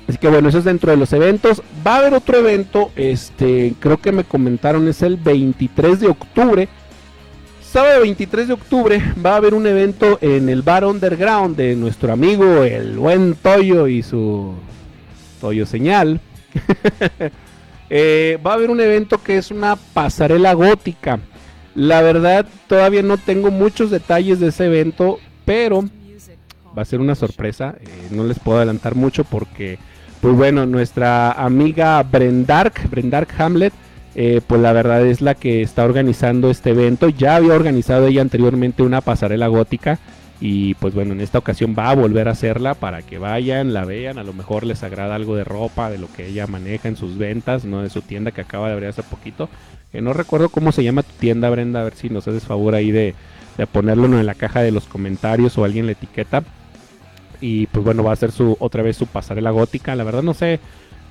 así 0.07 0.17
que 0.17 0.27
bueno, 0.27 0.49
eso 0.49 0.57
es 0.57 0.65
dentro 0.65 0.91
de 0.91 0.97
los 0.97 1.13
eventos. 1.13 1.61
Va 1.85 1.95
a 1.95 1.97
haber 1.99 2.13
otro 2.13 2.37
evento, 2.37 2.91
este, 2.95 3.73
creo 3.79 3.97
que 3.97 4.11
me 4.11 4.23
comentaron, 4.23 4.87
es 4.87 5.01
el 5.01 5.15
23 5.15 6.01
de 6.01 6.07
octubre 6.07 6.67
sábado 7.73 8.01
23 8.01 8.49
de 8.49 8.53
octubre 8.53 9.01
va 9.25 9.33
a 9.33 9.37
haber 9.37 9.55
un 9.55 9.65
evento 9.65 10.19
en 10.21 10.47
el 10.47 10.61
bar 10.61 10.85
underground 10.85 11.55
de 11.55 11.75
nuestro 11.75 12.13
amigo 12.13 12.61
el 12.61 12.97
buen 12.97 13.33
Toyo 13.33 13.87
y 13.87 14.03
su 14.03 14.53
Toyo 15.41 15.65
señal. 15.65 16.21
Eh, 17.95 18.39
va 18.43 18.51
a 18.51 18.53
haber 18.55 18.71
un 18.71 18.79
evento 18.79 19.21
que 19.21 19.37
es 19.37 19.51
una 19.51 19.75
pasarela 19.75 20.53
gótica. 20.53 21.19
La 21.75 22.01
verdad 22.01 22.47
todavía 22.65 23.03
no 23.03 23.17
tengo 23.17 23.51
muchos 23.51 23.91
detalles 23.91 24.39
de 24.39 24.47
ese 24.47 24.65
evento, 24.65 25.19
pero 25.45 25.83
va 26.75 26.81
a 26.81 26.85
ser 26.85 27.01
una 27.01 27.13
sorpresa. 27.13 27.75
Eh, 27.81 28.07
no 28.09 28.23
les 28.23 28.39
puedo 28.39 28.57
adelantar 28.57 28.95
mucho 28.95 29.25
porque, 29.25 29.77
pues 30.21 30.35
bueno, 30.35 30.65
nuestra 30.65 31.33
amiga 31.33 32.01
Brendark, 32.01 32.89
Brendark 32.89 33.29
Hamlet, 33.37 33.73
eh, 34.15 34.41
pues 34.46 34.62
la 34.62 34.74
verdad 34.74 35.05
es 35.05 35.22
la 35.22 35.36
que 35.36 35.62
está 35.62 35.84
organizando 35.86 36.50
este 36.50 36.72
evento. 36.72 37.10
Ya 37.10 37.36
había 37.36 37.53
organizado 37.53 38.08
ella 38.08 38.22
anteriormente 38.22 38.84
una 38.84 39.01
pasarela 39.01 39.48
gótica 39.48 40.00
Y 40.39 40.75
pues 40.75 40.93
bueno, 40.93 41.13
en 41.13 41.22
esta 41.22 41.38
ocasión 41.39 41.75
va 41.77 41.89
a 41.89 41.96
volver 41.96 42.27
a 42.27 42.32
hacerla 42.32 42.74
para 42.75 43.01
que 43.01 43.17
vayan, 43.17 43.74
la 43.74 43.86
vean, 43.86 44.17
a 44.17 44.24
lo 44.24 44.34
mejor 44.34 44.65
les 44.65 44.84
agrada 44.84 45.15
algo 45.15 45.36
de 45.36 45.43
ropa, 45.46 45.89
de 45.89 45.98
lo 45.98 46.12
que 46.12 46.27
ella 46.27 46.48
maneja 46.48 46.89
en 46.89 46.98
sus 46.98 47.17
ventas, 47.17 47.65
no 47.65 47.82
de 47.82 47.89
su 47.89 48.01
tienda 48.01 48.32
que 48.32 48.41
acaba 48.41 48.67
de 48.67 48.74
abrir 48.74 48.89
hace 48.89 49.03
poquito. 49.03 49.50
Que 49.91 50.01
no 50.01 50.13
recuerdo 50.13 50.50
cómo 50.50 50.72
se 50.72 50.84
llama 50.84 51.03
tu 51.03 51.13
tienda, 51.13 51.50
Brenda, 51.50 51.82
a 51.82 51.84
ver 51.86 51.96
si 51.96 52.10
nos 52.10 52.27
haces 52.27 52.46
favor 52.46 52.75
ahí 52.75 52.91
de, 52.91 53.15
de 53.58 53.67
ponerlo 53.67 54.05
en 54.08 54.25
la 54.25 54.36
caja 54.36 54.62
de 54.62 54.72
los 54.72 54.86
comentarios 54.86 55.58
o 55.58 55.63
alguien 55.65 55.86
la 55.86 55.93
etiqueta. 55.93 56.43
Y 57.41 57.67
pues 57.67 57.86
bueno, 57.86 58.03
va 58.03 58.13
a 58.13 58.15
ser 58.17 58.32
su 58.32 58.58
otra 58.60 58.84
vez 58.84 58.98
su 58.98 59.08
pasarela 59.08 59.51
gótica. 59.51 59.96
La 59.96 60.03
verdad 60.03 60.24
no 60.24 60.34
sé 60.34 60.60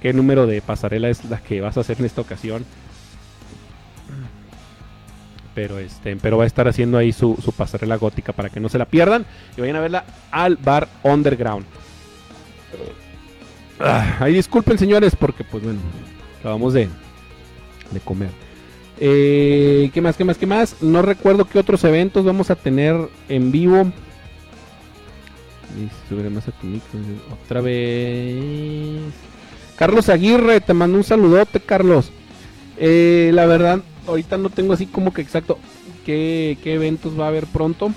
qué 0.00 0.12
número 0.12 0.46
de 0.46 0.62
pasarela 0.62 1.08
es 1.08 1.24
la 1.26 1.38
que 1.42 1.60
vas 1.60 1.76
a 1.76 1.80
hacer 1.80 1.98
en 2.00 2.06
esta 2.06 2.20
ocasión 2.22 2.66
pero 5.54 5.78
este 5.78 6.16
pero 6.16 6.38
va 6.38 6.44
a 6.44 6.46
estar 6.46 6.68
haciendo 6.68 6.98
ahí 6.98 7.12
su, 7.12 7.36
pasarela 7.56 7.96
gótica 7.96 8.32
para 8.32 8.50
que 8.50 8.60
no 8.60 8.68
se 8.68 8.78
la 8.78 8.86
pierdan 8.86 9.26
y 9.56 9.60
vayan 9.60 9.76
a 9.76 9.80
verla 9.80 10.04
al 10.30 10.56
bar 10.56 10.88
underground 11.02 11.66
ah, 13.80 14.16
ahí 14.20 14.34
disculpen 14.34 14.78
señores 14.78 15.14
porque 15.16 15.44
pues 15.44 15.62
bueno 15.62 15.80
acabamos 16.40 16.72
de, 16.72 16.88
de 17.90 18.00
comer 18.00 18.30
eh, 19.04 19.90
¿Qué 19.92 20.00
más? 20.00 20.16
¿Qué 20.16 20.24
más? 20.24 20.38
¿Qué 20.38 20.46
más? 20.46 20.80
No 20.80 21.02
recuerdo 21.02 21.46
qué 21.46 21.58
otros 21.58 21.82
eventos 21.82 22.24
vamos 22.24 22.50
a 22.50 22.54
tener 22.54 22.94
en 23.28 23.50
vivo. 23.50 23.90
Otra 27.42 27.60
vez. 27.60 29.12
Carlos 29.76 30.08
Aguirre, 30.08 30.60
te 30.60 30.72
mando 30.72 30.98
un 30.98 31.02
saludote, 31.02 31.58
Carlos. 31.58 32.12
Eh, 32.76 33.32
la 33.34 33.46
verdad, 33.46 33.80
ahorita 34.06 34.36
no 34.38 34.50
tengo 34.50 34.72
así 34.72 34.86
como 34.86 35.12
que 35.12 35.22
exacto 35.22 35.58
qué, 36.04 36.58
eventos 36.64 37.18
va 37.18 37.26
a 37.26 37.28
haber 37.28 37.46
pronto. 37.46 37.92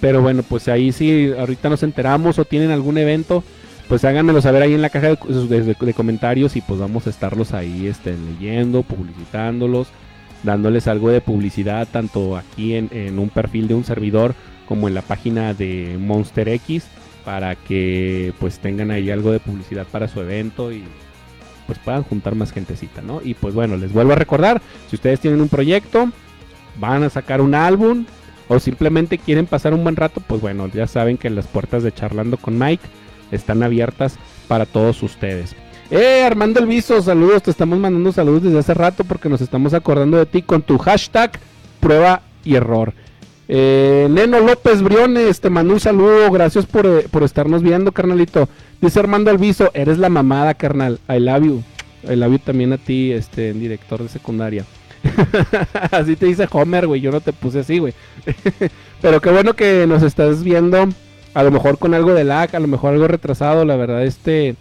Pero 0.00 0.20
bueno, 0.20 0.42
pues 0.42 0.68
ahí 0.68 0.92
sí, 0.92 1.32
ahorita 1.38 1.70
nos 1.70 1.82
enteramos 1.82 2.38
o 2.38 2.44
tienen 2.44 2.70
algún 2.70 2.98
evento, 2.98 3.42
pues 3.88 4.04
háganmelo 4.04 4.42
saber 4.42 4.62
ahí 4.62 4.74
en 4.74 4.82
la 4.82 4.90
caja 4.90 5.08
de, 5.08 5.94
comentarios 5.94 6.56
y 6.56 6.60
pues 6.60 6.78
vamos 6.78 7.06
a 7.06 7.10
estarlos 7.10 7.54
ahí 7.54 7.86
este, 7.86 8.14
leyendo, 8.16 8.82
publicitándolos, 8.82 9.88
dándoles 10.42 10.88
algo 10.88 11.08
de 11.08 11.22
publicidad 11.22 11.88
tanto 11.90 12.36
aquí 12.36 12.74
en, 12.74 12.90
en 12.92 13.18
un 13.18 13.30
perfil 13.30 13.66
de 13.66 13.74
un 13.74 13.84
servidor 13.84 14.34
como 14.66 14.88
en 14.88 14.94
la 14.94 15.02
página 15.02 15.54
de 15.54 15.96
Monster 15.98 16.48
X 16.48 16.84
para 17.24 17.54
que 17.54 18.34
pues 18.38 18.58
tengan 18.58 18.90
ahí 18.90 19.10
algo 19.10 19.32
de 19.32 19.40
publicidad 19.40 19.86
para 19.90 20.08
su 20.08 20.20
evento 20.20 20.70
y 20.70 20.84
pues 21.66 21.78
puedan 21.78 22.02
juntar 22.02 22.34
más 22.34 22.52
gentecita, 22.52 23.02
¿no? 23.02 23.20
Y 23.22 23.34
pues 23.34 23.54
bueno, 23.54 23.76
les 23.76 23.92
vuelvo 23.92 24.12
a 24.12 24.16
recordar, 24.16 24.60
si 24.88 24.96
ustedes 24.96 25.20
tienen 25.20 25.40
un 25.40 25.48
proyecto, 25.48 26.10
van 26.78 27.02
a 27.02 27.10
sacar 27.10 27.40
un 27.40 27.54
álbum 27.54 28.04
o 28.48 28.58
simplemente 28.58 29.18
quieren 29.18 29.46
pasar 29.46 29.74
un 29.74 29.82
buen 29.82 29.96
rato, 29.96 30.20
pues 30.20 30.40
bueno, 30.40 30.68
ya 30.68 30.86
saben 30.86 31.16
que 31.16 31.30
las 31.30 31.46
puertas 31.46 31.82
de 31.82 31.92
Charlando 31.92 32.36
con 32.36 32.58
Mike 32.58 32.84
están 33.32 33.62
abiertas 33.62 34.16
para 34.48 34.66
todos 34.66 35.02
ustedes. 35.02 35.54
Eh, 35.90 36.22
Armando 36.24 36.60
Elviso, 36.60 37.00
saludos, 37.02 37.42
te 37.42 37.50
estamos 37.50 37.78
mandando 37.78 38.10
saludos 38.12 38.42
desde 38.42 38.58
hace 38.58 38.74
rato 38.74 39.04
porque 39.04 39.28
nos 39.28 39.40
estamos 39.40 39.74
acordando 39.74 40.16
de 40.16 40.26
ti 40.26 40.42
con 40.42 40.62
tu 40.62 40.78
hashtag 40.78 41.32
prueba 41.80 42.22
y 42.42 42.54
error. 42.54 42.94
Eh, 43.48 44.08
Neno 44.10 44.40
López 44.40 44.82
Briones, 44.82 45.40
te 45.40 45.50
mando 45.50 45.74
un 45.74 45.80
saludo, 45.80 46.30
gracias 46.30 46.66
por, 46.66 46.86
eh, 46.86 47.06
por 47.10 47.22
estarnos 47.22 47.62
viendo, 47.62 47.92
carnalito. 47.92 48.48
Dice 48.80 49.00
Armando 49.00 49.30
Alviso, 49.30 49.70
eres 49.74 49.98
la 49.98 50.08
mamada, 50.08 50.54
carnal. 50.54 50.98
I 51.08 51.18
love 51.18 51.44
you. 51.44 51.62
I 52.10 52.16
love 52.16 52.32
you 52.32 52.38
también 52.38 52.72
a 52.72 52.78
ti, 52.78 53.12
este, 53.12 53.52
director 53.52 54.02
de 54.02 54.08
secundaria. 54.08 54.64
así 55.90 56.16
te 56.16 56.26
dice 56.26 56.48
Homer, 56.50 56.86
güey. 56.86 57.00
Yo 57.00 57.10
no 57.10 57.20
te 57.20 57.32
puse 57.32 57.60
así, 57.60 57.78
güey. 57.78 57.94
Pero 59.02 59.20
qué 59.20 59.30
bueno 59.30 59.54
que 59.54 59.86
nos 59.86 60.02
estás 60.02 60.42
viendo. 60.42 60.88
A 61.34 61.42
lo 61.42 61.50
mejor 61.50 61.78
con 61.78 61.94
algo 61.94 62.14
de 62.14 62.24
lag, 62.24 62.54
a 62.54 62.60
lo 62.60 62.68
mejor 62.68 62.94
algo 62.94 63.08
retrasado. 63.08 63.64
La 63.64 63.76
verdad, 63.76 64.04
este. 64.04 64.56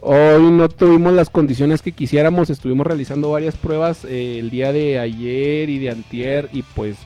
Hoy 0.00 0.50
no 0.50 0.68
tuvimos 0.68 1.14
las 1.14 1.30
condiciones 1.30 1.80
que 1.80 1.92
quisiéramos. 1.92 2.50
Estuvimos 2.50 2.86
realizando 2.86 3.30
varias 3.30 3.56
pruebas 3.56 4.04
eh, 4.04 4.38
el 4.38 4.50
día 4.50 4.72
de 4.72 4.98
ayer 4.98 5.70
y 5.70 5.78
de 5.78 5.90
antier. 5.90 6.48
Y 6.52 6.62
pues 6.62 6.96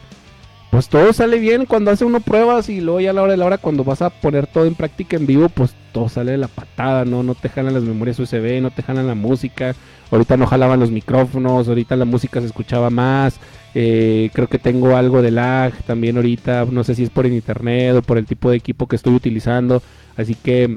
pues 0.71 0.89
todo 0.89 1.13
sale 1.13 1.39
bien 1.39 1.65
cuando 1.65 1.91
hace 1.91 2.05
uno 2.05 2.21
pruebas 2.21 2.69
y 2.69 2.81
luego 2.81 3.01
ya 3.01 3.11
a 3.11 3.13
la 3.15 3.23
hora 3.23 3.33
de 3.33 3.39
la 3.39 3.47
hora 3.47 3.59
cuando 3.59 3.85
vas 3.85 4.03
a 4.03 4.11
poner 4.11 4.47
todo 4.47 4.67
en 4.67 4.75
práctica 4.75 5.17
en 5.17 5.27
vivo, 5.27 5.49
pues 5.49 5.75
todo 5.93 6.09
sale 6.09 6.33
de 6.33 6.39
la 6.39 6.49
patada, 6.49 7.07
¿no? 7.07 7.23
No 7.23 7.35
te 7.35 7.49
jalan 7.49 7.73
las 7.73 7.83
memorias 7.83 8.19
USB, 8.19 8.61
no 8.61 8.71
te 8.71 8.83
jalan 8.83 9.07
la 9.07 9.15
música, 9.15 9.75
ahorita 10.11 10.37
no 10.37 10.47
jalaban 10.47 10.79
los 10.79 10.91
micrófonos, 10.91 11.69
ahorita 11.69 11.97
la 11.97 12.05
música 12.05 12.41
se 12.41 12.47
escuchaba 12.47 12.91
más, 12.91 13.41
eh, 13.75 14.31
creo 14.35 14.49
que 14.49 14.59
tengo 14.59 14.95
algo 14.95 15.23
de 15.23 15.31
lag 15.31 15.73
también 15.85 16.17
ahorita, 16.17 16.67
no 16.71 16.85
sé 16.85 16.95
si 16.95 17.05
es 17.05 17.11
por 17.11 17.25
el 17.25 17.33
internet 17.33 17.97
o 17.97 18.03
por 18.03 18.19
el 18.19 18.27
tipo 18.27 18.51
de 18.51 18.59
equipo 18.59 18.87
que 18.87 18.97
estoy 18.97 19.15
utilizando, 19.15 19.83
así 20.19 20.35
que 20.35 20.77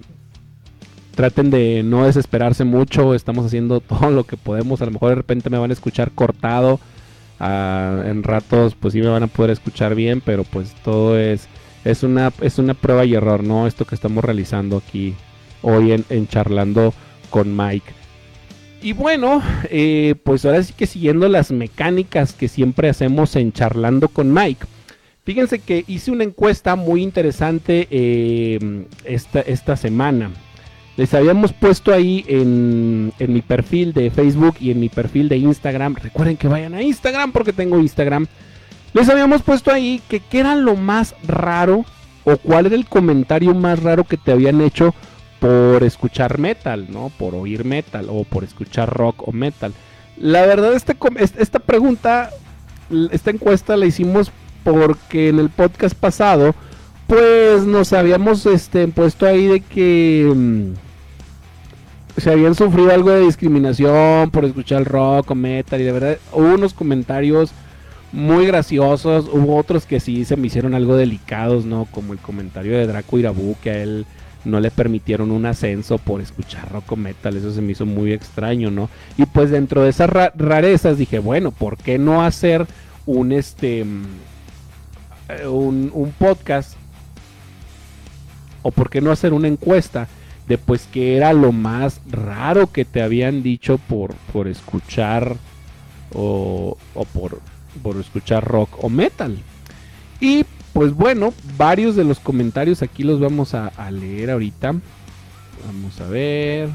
traten 1.15 1.51
de 1.51 1.83
no 1.83 2.05
desesperarse 2.05 2.63
mucho, 2.63 3.13
estamos 3.13 3.45
haciendo 3.45 3.79
todo 3.81 4.09
lo 4.09 4.23
que 4.23 4.37
podemos, 4.37 4.81
a 4.81 4.85
lo 4.85 4.91
mejor 4.91 5.09
de 5.09 5.15
repente 5.15 5.49
me 5.49 5.57
van 5.57 5.69
a 5.69 5.73
escuchar 5.73 6.11
cortado 6.11 6.79
en 7.41 8.23
ratos 8.23 8.75
pues 8.75 8.93
sí 8.93 9.01
me 9.01 9.07
van 9.07 9.23
a 9.23 9.27
poder 9.27 9.51
escuchar 9.51 9.95
bien, 9.95 10.21
pero 10.21 10.43
pues 10.43 10.73
todo 10.83 11.17
es, 11.17 11.47
es, 11.83 12.03
una, 12.03 12.31
es 12.41 12.59
una 12.59 12.73
prueba 12.73 13.05
y 13.05 13.15
error, 13.15 13.43
¿no? 13.43 13.67
Esto 13.67 13.85
que 13.85 13.95
estamos 13.95 14.23
realizando 14.23 14.77
aquí 14.77 15.15
hoy 15.61 15.91
en, 15.91 16.27
charlando 16.27 16.93
con 17.29 17.55
Mike. 17.55 17.91
Y 18.83 18.93
bueno, 18.93 19.43
eh, 19.69 20.15
pues 20.23 20.43
ahora 20.45 20.63
sí 20.63 20.73
que 20.73 20.87
siguiendo 20.87 21.27
las 21.29 21.51
mecánicas 21.51 22.33
que 22.33 22.47
siempre 22.47 22.89
hacemos 22.89 23.35
en 23.35 23.53
charlando 23.53 24.07
con 24.07 24.33
Mike. 24.33 24.65
Fíjense 25.23 25.59
que 25.59 25.85
hice 25.87 26.09
una 26.09 26.23
encuesta 26.23 26.75
muy 26.75 27.03
interesante 27.03 27.87
eh, 27.91 28.85
esta, 29.05 29.41
esta 29.41 29.75
semana. 29.75 30.31
Les 30.97 31.13
habíamos 31.13 31.53
puesto 31.53 31.93
ahí 31.93 32.25
en, 32.27 33.13
mi 33.17 33.41
perfil 33.41 33.93
de 33.93 34.11
Facebook 34.11 34.55
y 34.59 34.71
en 34.71 34.79
mi 34.79 34.89
perfil 34.89 35.29
de 35.29 35.37
Instagram. 35.37 35.95
Recuerden 35.95 36.37
que 36.37 36.47
vayan 36.47 36.73
a 36.73 36.81
Instagram 36.81 37.31
porque 37.31 37.53
tengo 37.53 37.79
Instagram. 37.79 38.27
Les 38.93 39.07
habíamos 39.09 39.41
puesto 39.41 39.71
ahí 39.71 40.01
que 40.09 40.19
qué 40.19 40.39
era 40.41 40.55
lo 40.55 40.75
más 40.75 41.15
raro 41.23 41.85
o 42.25 42.37
cuál 42.37 42.65
era 42.65 42.75
el 42.75 42.85
comentario 42.85 43.55
más 43.55 43.81
raro 43.81 44.03
que 44.03 44.17
te 44.17 44.31
habían 44.31 44.61
hecho 44.61 44.93
por 45.39 45.83
escuchar 45.83 46.37
metal, 46.37 46.87
¿no? 46.89 47.09
Por 47.17 47.35
oír 47.35 47.63
metal 47.63 48.07
o 48.09 48.25
por 48.25 48.43
escuchar 48.43 48.89
rock 48.89 49.27
o 49.27 49.31
metal. 49.31 49.73
La 50.17 50.45
verdad, 50.45 50.73
este, 50.73 50.95
esta 51.39 51.59
pregunta, 51.59 52.29
esta 53.11 53.31
encuesta 53.31 53.77
la 53.77 53.85
hicimos 53.85 54.31
porque 54.63 55.29
en 55.29 55.39
el 55.39 55.49
podcast 55.49 55.95
pasado 55.95 56.53
pues 57.11 57.65
nos 57.65 57.91
habíamos 57.91 58.45
este, 58.45 58.87
puesto 58.87 59.25
ahí 59.25 59.45
de 59.45 59.59
que 59.59 60.31
mm, 60.33 60.71
se 62.15 62.31
habían 62.31 62.55
sufrido 62.55 62.89
algo 62.93 63.09
de 63.11 63.25
discriminación 63.25 64.31
por 64.31 64.45
escuchar 64.45 64.85
rock 64.85 65.31
o 65.31 65.35
metal 65.35 65.81
y 65.81 65.83
de 65.83 65.91
verdad 65.91 66.17
hubo 66.31 66.53
unos 66.53 66.73
comentarios 66.73 67.51
muy 68.13 68.45
graciosos, 68.45 69.27
hubo 69.29 69.57
otros 69.57 69.85
que 69.85 69.99
sí 69.99 70.23
se 70.23 70.37
me 70.37 70.47
hicieron 70.47 70.73
algo 70.73 70.95
delicados, 70.95 71.65
¿no? 71.65 71.85
Como 71.91 72.13
el 72.13 72.19
comentario 72.19 72.77
de 72.77 72.87
Draco 72.87 73.19
Irabu 73.19 73.57
que 73.61 73.71
a 73.71 73.83
él 73.83 74.05
no 74.45 74.61
le 74.61 74.71
permitieron 74.71 75.31
un 75.31 75.45
ascenso 75.45 75.97
por 75.97 76.21
escuchar 76.21 76.71
rock 76.71 76.93
o 76.93 76.95
metal, 76.95 77.35
eso 77.35 77.51
se 77.51 77.59
me 77.59 77.73
hizo 77.73 77.85
muy 77.85 78.13
extraño, 78.13 78.71
¿no? 78.71 78.89
Y 79.17 79.25
pues 79.25 79.49
dentro 79.49 79.83
de 79.83 79.89
esas 79.89 80.09
rarezas 80.09 80.97
dije, 80.97 81.19
bueno, 81.19 81.51
¿por 81.51 81.75
qué 81.75 81.97
no 81.97 82.23
hacer 82.23 82.67
un 83.05 83.33
este 83.33 83.83
mm, 83.83 84.05
un, 85.49 85.91
un 85.93 86.11
podcast 86.13 86.77
o 88.61 88.71
por 88.71 88.89
qué 88.89 89.01
no 89.01 89.11
hacer 89.11 89.33
una 89.33 89.47
encuesta 89.47 90.07
de 90.47 90.57
pues 90.57 90.87
que 90.91 91.15
era 91.17 91.33
lo 91.33 91.51
más 91.51 92.01
raro 92.09 92.71
que 92.71 92.85
te 92.85 93.01
habían 93.01 93.43
dicho 93.43 93.77
por, 93.77 94.13
por 94.33 94.47
escuchar 94.47 95.37
o, 96.13 96.77
o 96.93 97.05
por, 97.05 97.39
por 97.81 97.97
escuchar 97.97 98.43
rock 98.43 98.83
o 98.83 98.89
metal. 98.89 99.37
Y 100.19 100.45
pues 100.73 100.93
bueno, 100.93 101.33
varios 101.57 101.95
de 101.95 102.03
los 102.03 102.19
comentarios 102.19 102.81
aquí 102.81 103.03
los 103.03 103.19
vamos 103.19 103.53
a, 103.53 103.71
leer 103.91 104.31
ahorita. 104.31 104.75
Vamos 105.65 105.99
a 105.99 106.07
ver. 106.07 106.69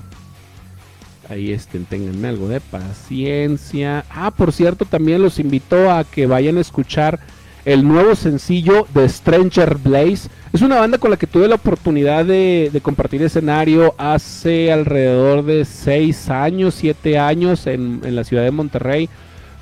Ahí 1.28 1.50
estén, 1.50 1.86
tenganme 1.86 2.28
algo 2.28 2.48
de 2.48 2.60
paciencia. 2.60 4.04
Ah, 4.10 4.30
por 4.30 4.52
cierto, 4.52 4.84
también 4.84 5.22
los 5.22 5.38
invito 5.38 5.90
a 5.90 6.04
que 6.04 6.26
vayan 6.26 6.58
a 6.58 6.60
escuchar 6.60 7.18
el 7.66 7.86
nuevo 7.86 8.14
sencillo 8.14 8.86
de 8.94 9.08
Stranger 9.08 9.76
Blaze. 9.76 10.30
Es 10.52 10.62
una 10.62 10.76
banda 10.76 10.98
con 10.98 11.10
la 11.10 11.16
que 11.16 11.26
tuve 11.26 11.48
la 11.48 11.56
oportunidad 11.56 12.24
de, 12.24 12.70
compartir 12.80 13.22
escenario 13.22 13.94
hace 13.98 14.72
alrededor 14.72 15.44
de 15.44 15.64
6 15.64 16.30
años, 16.30 16.76
7 16.76 17.18
años 17.18 17.66
en, 17.66 18.00
la 18.14 18.22
ciudad 18.22 18.44
de 18.44 18.52
Monterrey. 18.52 19.10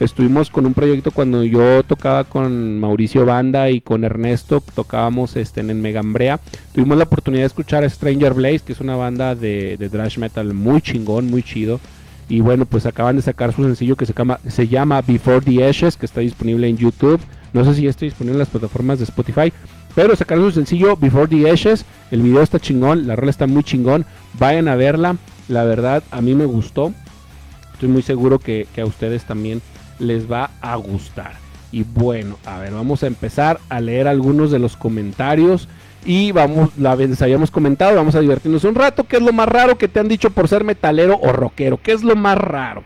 Estuvimos 0.00 0.50
con 0.50 0.66
un 0.66 0.74
proyecto 0.74 1.12
cuando 1.12 1.44
yo 1.44 1.82
tocaba 1.82 2.24
con 2.24 2.78
Mauricio 2.78 3.24
Banda 3.24 3.70
y 3.70 3.80
con 3.80 4.04
Ernesto, 4.04 4.62
tocábamos 4.74 5.34
este, 5.36 5.62
en 5.62 5.80
Megambrea. 5.80 6.40
Tuvimos 6.74 6.98
la 6.98 7.04
oportunidad 7.04 7.42
de 7.42 7.46
escuchar 7.46 7.84
a 7.84 7.88
Stranger 7.88 8.34
Blaze, 8.34 8.60
que 8.66 8.74
es 8.74 8.80
una 8.80 8.96
banda 8.96 9.34
de, 9.34 9.78
de 9.78 9.88
thrash 9.88 10.18
metal 10.18 10.52
muy 10.52 10.82
chingón, 10.82 11.28
muy 11.28 11.42
chido. 11.42 11.80
Y 12.28 12.40
bueno, 12.40 12.66
pues 12.66 12.84
acaban 12.84 13.16
de 13.16 13.22
sacar 13.22 13.54
su 13.54 13.62
sencillo 13.62 13.96
que 13.96 14.04
se 14.04 14.12
llama, 14.12 14.40
se 14.46 14.68
llama 14.68 15.00
Before 15.00 15.40
the 15.40 15.66
Ashes, 15.66 15.96
que 15.96 16.04
está 16.04 16.20
disponible 16.20 16.68
en 16.68 16.76
YouTube. 16.76 17.20
No 17.54 17.64
sé 17.64 17.74
si 17.74 17.82
ya 17.82 17.90
está 17.90 18.04
disponible 18.04 18.34
en 18.34 18.40
las 18.40 18.48
plataformas 18.48 18.98
de 18.98 19.04
Spotify. 19.04 19.52
Pero 19.94 20.16
sacaron 20.16 20.44
su 20.46 20.56
sencillo 20.56 20.96
Before 20.96 21.28
the 21.28 21.48
Ashes. 21.48 21.86
El 22.10 22.20
video 22.20 22.42
está 22.42 22.58
chingón, 22.58 23.06
la 23.06 23.16
rola 23.16 23.30
está 23.30 23.46
muy 23.46 23.62
chingón. 23.62 24.04
Vayan 24.38 24.68
a 24.68 24.74
verla. 24.74 25.16
La 25.48 25.62
verdad, 25.62 26.02
a 26.10 26.20
mí 26.20 26.34
me 26.34 26.46
gustó. 26.46 26.92
Estoy 27.72 27.88
muy 27.88 28.02
seguro 28.02 28.40
que, 28.40 28.66
a 28.76 28.84
ustedes 28.84 29.24
también 29.24 29.62
les 30.00 30.30
va 30.30 30.50
a 30.60 30.74
gustar. 30.76 31.34
Y 31.70 31.84
bueno, 31.84 32.38
a 32.44 32.58
ver, 32.58 32.72
vamos 32.72 33.04
a 33.04 33.06
empezar 33.06 33.60
a 33.68 33.80
leer 33.80 34.08
algunos 34.08 34.50
de 34.50 34.58
los 34.58 34.76
comentarios. 34.76 35.68
Y 36.04 36.32
vamos, 36.32 36.70
la 36.76 36.96
vez 36.96 37.22
habíamos 37.22 37.52
comentado, 37.52 37.94
vamos 37.94 38.16
a 38.16 38.20
divertirnos 38.20 38.64
un 38.64 38.74
rato. 38.74 39.04
¿Qué 39.04 39.16
es 39.16 39.22
lo 39.22 39.32
más 39.32 39.48
raro 39.48 39.78
que 39.78 39.88
te 39.88 40.00
han 40.00 40.08
dicho 40.08 40.30
por 40.30 40.48
ser 40.48 40.64
metalero 40.64 41.20
o 41.22 41.32
rockero? 41.32 41.80
¿Qué 41.80 41.92
es 41.92 42.02
lo 42.02 42.16
más 42.16 42.36
raro? 42.36 42.82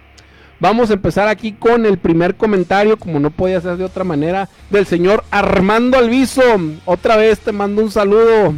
Vamos 0.61 0.91
a 0.91 0.95
empezar 0.95 1.29
aquí 1.29 1.53
con 1.53 1.87
el 1.87 1.99
primer 1.99 2.35
comentario, 2.35 2.97
como 2.97 3.21
no 3.21 3.31
podía 3.31 3.61
ser 3.61 3.77
de 3.77 3.85
otra 3.85 4.03
manera, 4.03 4.49
del 4.71 4.87
señor 4.87 5.23
Armando 5.31 5.97
Alviso. 5.97 6.43
Otra 6.85 7.17
vez 7.17 7.39
te 7.39 7.53
mando 7.53 7.81
un 7.83 7.93
saludo. 7.93 8.55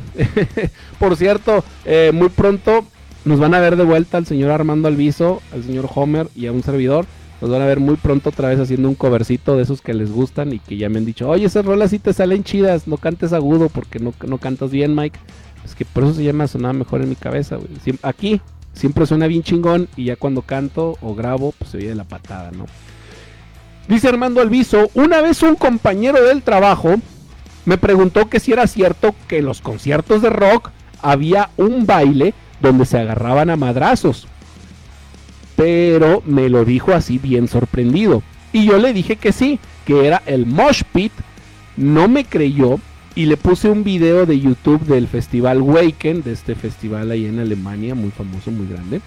Por 0.99 1.16
cierto, 1.16 1.62
eh, 1.85 2.11
muy 2.14 2.30
pronto 2.30 2.87
nos 3.26 3.38
van 3.38 3.52
a 3.52 3.61
ver 3.61 3.76
de 3.76 3.85
vuelta 3.85 4.16
al 4.16 4.25
señor 4.25 4.50
Armando 4.50 4.88
Alviso, 4.88 5.42
al 5.52 5.62
señor 5.62 5.90
Homer 5.95 6.28
y 6.35 6.47
a 6.47 6.52
un 6.52 6.62
servidor. 6.62 7.04
Nos 7.42 7.50
van 7.50 7.61
a 7.61 7.66
ver 7.66 7.80
muy 7.80 7.97
pronto 7.97 8.30
otra 8.30 8.49
vez 8.49 8.59
haciendo 8.61 8.88
un 8.88 8.95
covercito 8.95 9.57
de 9.57 9.62
esos 9.62 9.83
que 9.83 9.95
les 9.95 10.11
gustan 10.11 10.52
y 10.52 10.59
que 10.59 10.78
ya 10.78 10.88
me 10.88 10.99
han 10.99 11.07
dicho, 11.07 11.28
oye, 11.28 11.47
esas 11.47 11.64
rolas 11.64 11.90
sí 11.90 11.99
te 11.99 12.12
salen 12.12 12.45
chidas, 12.45 12.87
no 12.87 12.97
cantes 12.97 13.33
agudo 13.33 13.69
porque 13.69 13.99
no, 13.99 14.14
no 14.26 14.38
cantas 14.38 14.71
bien, 14.71 14.95
Mike. 14.95 15.19
Es 15.64 15.75
que 15.75 15.85
por 15.85 16.04
eso 16.04 16.14
se 16.14 16.25
llama 16.25 16.49
Sonaba 16.49 16.73
Mejor 16.73 17.02
en 17.02 17.11
mi 17.11 17.14
cabeza, 17.14 17.59
Aquí, 18.02 18.40
siempre 18.72 19.06
suena 19.06 19.26
bien 19.26 19.42
chingón 19.42 19.88
y 19.96 20.04
ya 20.06 20.16
cuando 20.16 20.42
canto 20.42 20.96
o 21.00 21.14
grabo, 21.14 21.52
pues 21.58 21.70
se 21.70 21.78
oye 21.78 21.94
la 21.94 22.04
patada, 22.04 22.50
¿no? 22.50 22.66
Dice 23.88 24.08
Armando 24.08 24.40
Alviso, 24.40 24.90
una 24.94 25.20
vez 25.20 25.42
un 25.42 25.56
compañero 25.56 26.22
del 26.22 26.42
trabajo 26.42 26.96
me 27.64 27.78
preguntó 27.78 28.28
que 28.28 28.40
si 28.40 28.52
era 28.52 28.66
cierto 28.66 29.14
que 29.28 29.38
en 29.38 29.44
los 29.44 29.60
conciertos 29.60 30.22
de 30.22 30.30
rock 30.30 30.70
había 31.02 31.50
un 31.56 31.86
baile 31.86 32.34
donde 32.60 32.86
se 32.86 32.98
agarraban 32.98 33.50
a 33.50 33.56
madrazos. 33.56 34.26
Pero 35.56 36.22
me 36.24 36.48
lo 36.48 36.64
dijo 36.64 36.92
así 36.92 37.18
bien 37.18 37.48
sorprendido. 37.48 38.22
Y 38.52 38.66
yo 38.66 38.78
le 38.78 38.92
dije 38.92 39.16
que 39.16 39.32
sí, 39.32 39.58
que 39.84 40.06
era 40.06 40.22
el 40.26 40.46
Mosh 40.46 40.82
Pit. 40.92 41.12
No 41.76 42.08
me 42.08 42.24
creyó 42.24 42.78
y 43.14 43.26
le 43.26 43.36
puse 43.36 43.68
un 43.68 43.82
video 43.82 44.24
de 44.24 44.38
YouTube 44.38 44.82
del 44.82 45.08
festival 45.08 45.60
Waken, 45.60 46.22
de 46.22 46.32
este 46.32 46.54
festival 46.54 47.10
ahí 47.10 47.26
en 47.26 47.40
Alemania, 47.40 47.94
muy 47.94 48.10
famoso, 48.10 48.50
muy 48.50 48.68
grande. 48.68 49.00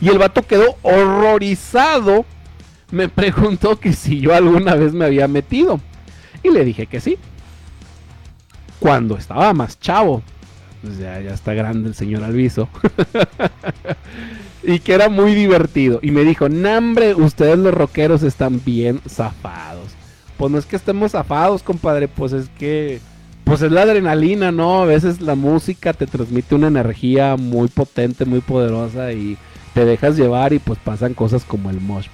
Y 0.00 0.08
el 0.08 0.18
vato 0.18 0.42
quedó 0.42 0.76
horrorizado. 0.82 2.24
Me 2.90 3.08
preguntó 3.10 3.78
que 3.78 3.92
si 3.92 4.20
yo 4.20 4.34
alguna 4.34 4.74
vez 4.74 4.92
me 4.92 5.04
había 5.04 5.26
metido. 5.28 5.80
Y 6.42 6.50
le 6.50 6.64
dije 6.64 6.86
que 6.86 7.00
sí. 7.00 7.18
Cuando 8.78 9.16
estaba 9.16 9.52
más 9.52 9.78
chavo. 9.80 10.22
Pues 10.82 10.98
ya, 10.98 11.20
ya 11.20 11.32
está 11.32 11.54
grande 11.54 11.88
el 11.88 11.94
señor 11.94 12.24
Alviso. 12.24 12.68
y 14.62 14.78
que 14.78 14.94
era 14.94 15.08
muy 15.08 15.34
divertido. 15.34 16.00
Y 16.02 16.10
me 16.10 16.22
dijo, 16.22 16.48
Nambre, 16.48 17.14
ustedes 17.14 17.58
los 17.58 17.74
rockeros 17.74 18.22
están 18.22 18.60
bien 18.64 19.00
zafados 19.08 19.91
pues 20.42 20.50
no 20.50 20.58
es 20.58 20.66
que 20.66 20.74
estemos 20.74 21.12
zafados, 21.12 21.62
compadre, 21.62 22.08
pues 22.08 22.32
es 22.32 22.48
que, 22.58 22.98
pues 23.44 23.62
es 23.62 23.70
la 23.70 23.82
adrenalina, 23.82 24.50
¿no? 24.50 24.82
A 24.82 24.86
veces 24.86 25.20
la 25.20 25.36
música 25.36 25.92
te 25.92 26.08
transmite 26.08 26.56
una 26.56 26.66
energía 26.66 27.36
muy 27.36 27.68
potente, 27.68 28.24
muy 28.24 28.40
poderosa 28.40 29.12
y 29.12 29.38
te 29.72 29.84
dejas 29.84 30.16
llevar 30.16 30.52
y 30.52 30.58
pues 30.58 30.80
pasan 30.80 31.14
cosas 31.14 31.44
como 31.44 31.70
el 31.70 31.80
mosh 31.80 32.08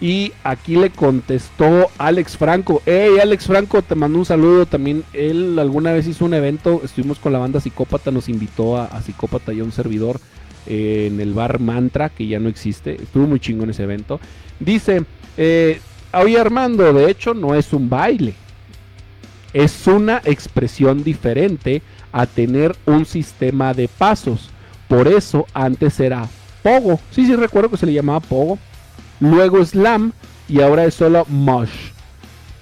Y 0.00 0.32
aquí 0.42 0.74
le 0.74 0.90
contestó 0.90 1.88
Alex 1.98 2.36
Franco. 2.36 2.82
Hey, 2.84 3.10
Alex 3.22 3.46
Franco, 3.46 3.80
te 3.80 3.94
mando 3.94 4.18
un 4.18 4.24
saludo. 4.24 4.66
También 4.66 5.04
él 5.12 5.56
alguna 5.60 5.92
vez 5.92 6.08
hizo 6.08 6.24
un 6.24 6.34
evento. 6.34 6.80
Estuvimos 6.82 7.20
con 7.20 7.32
la 7.32 7.38
banda 7.38 7.60
Psicópata. 7.60 8.10
Nos 8.10 8.28
invitó 8.28 8.76
a, 8.76 9.00
Psicópata 9.02 9.52
y 9.52 9.60
a 9.60 9.62
un 9.62 9.70
servidor 9.70 10.18
eh, 10.66 11.10
en 11.12 11.20
el 11.20 11.32
bar 11.32 11.60
Mantra, 11.60 12.08
que 12.08 12.26
ya 12.26 12.40
no 12.40 12.48
existe. 12.48 13.00
Estuvo 13.00 13.28
muy 13.28 13.38
chingón 13.38 13.70
ese 13.70 13.84
evento. 13.84 14.18
Dice: 14.58 15.04
eh, 15.36 15.78
Oye 16.18 16.40
Armando, 16.40 16.94
de 16.94 17.10
hecho 17.10 17.34
no 17.34 17.54
es 17.54 17.74
un 17.74 17.90
baile. 17.90 18.34
Es 19.52 19.86
una 19.86 20.22
expresión 20.24 21.04
diferente 21.04 21.82
a 22.10 22.26
tener 22.26 22.74
un 22.86 23.04
sistema 23.04 23.74
de 23.74 23.86
pasos. 23.86 24.50
Por 24.88 25.08
eso 25.08 25.46
antes 25.52 26.00
era 26.00 26.26
Pogo. 26.62 26.98
Sí, 27.10 27.26
sí 27.26 27.36
recuerdo 27.36 27.70
que 27.70 27.76
se 27.76 27.86
le 27.86 27.92
llamaba 27.92 28.20
Pogo. 28.20 28.58
Luego 29.20 29.62
Slam 29.62 30.12
y 30.48 30.62
ahora 30.62 30.86
es 30.86 30.94
solo 30.94 31.26
Mosh. 31.28 31.90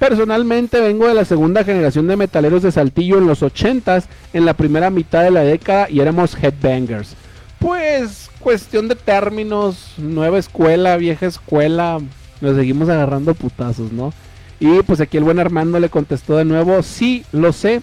Personalmente 0.00 0.81
vengo 0.81 1.07
de 1.07 1.14
la 1.14 1.24
segunda 1.24 1.62
generación 1.62 2.09
de 2.09 2.16
metaleros 2.16 2.62
de 2.62 2.72
Saltillo 2.72 3.18
en 3.18 3.29
los 3.29 3.42
80s, 3.42 4.05
en 4.33 4.44
la 4.44 4.55
primera 4.55 4.90
mitad 4.90 5.22
de 5.22 5.31
la 5.31 5.42
década 5.42 5.88
y 5.88 6.00
éramos 6.00 6.37
headbangers. 6.42 7.14
Pues 7.61 8.31
cuestión 8.40 8.88
de 8.88 8.96
términos, 8.96 9.94
nueva 9.96 10.38
escuela, 10.38 10.96
vieja 10.96 11.26
escuela, 11.26 12.00
nos 12.44 12.57
seguimos 12.57 12.88
agarrando 12.88 13.35
putazos, 13.35 13.92
¿no? 13.92 14.12
Y 14.61 14.83
pues 14.83 15.00
aquí 15.00 15.16
el 15.16 15.24
buen 15.24 15.38
Armando 15.38 15.80
le 15.80 15.88
contestó 15.88 16.37
de 16.37 16.44
nuevo, 16.44 16.83
sí, 16.83 17.24
lo 17.33 17.52
sé, 17.52 17.83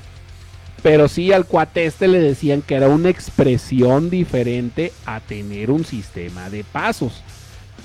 pero 0.81 1.07
sí 1.07 1.31
al 1.31 1.45
cuate 1.45 1.85
este 1.85 2.07
le 2.07 2.19
decían 2.19 2.61
que 2.61 2.75
era 2.75 2.87
una 2.87 3.09
expresión 3.09 4.09
diferente 4.09 4.91
a 5.05 5.19
tener 5.19 5.69
un 5.69 5.85
sistema 5.85 6.49
de 6.49 6.63
pasos. 6.63 7.21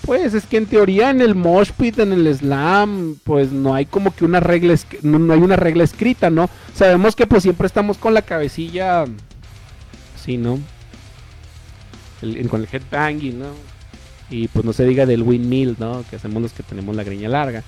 Pues 0.02 0.34
es 0.34 0.46
que 0.46 0.58
en 0.58 0.66
teoría 0.66 1.10
en 1.10 1.20
el 1.20 1.34
mosh 1.34 1.72
pit, 1.72 1.98
en 1.98 2.12
el 2.12 2.32
slam, 2.32 3.18
pues 3.24 3.50
no 3.50 3.74
hay 3.74 3.86
como 3.86 4.14
que 4.14 4.24
una 4.24 4.40
regla, 4.40 4.74
no, 5.02 5.32
hay 5.32 5.40
una 5.40 5.56
regla 5.56 5.84
escrita, 5.84 6.30
¿no? 6.30 6.48
Sabemos 6.74 7.16
que 7.16 7.26
pues 7.26 7.42
siempre 7.42 7.66
estamos 7.66 7.98
con 7.98 8.14
la 8.14 8.22
cabecilla, 8.22 9.04
sí, 10.24 10.36
¿no? 10.36 10.58
con 12.48 12.62
el 12.62 12.68
headbanging, 12.70 13.38
¿no? 13.38 13.75
Y 14.30 14.48
pues 14.48 14.64
no 14.64 14.72
se 14.72 14.84
diga 14.84 15.06
del 15.06 15.22
windmill, 15.22 15.76
¿no? 15.78 16.04
Que 16.10 16.16
hacemos 16.16 16.42
los 16.42 16.52
que 16.52 16.62
tenemos 16.62 16.94
la 16.96 17.04
greña 17.04 17.28
larga. 17.28 17.62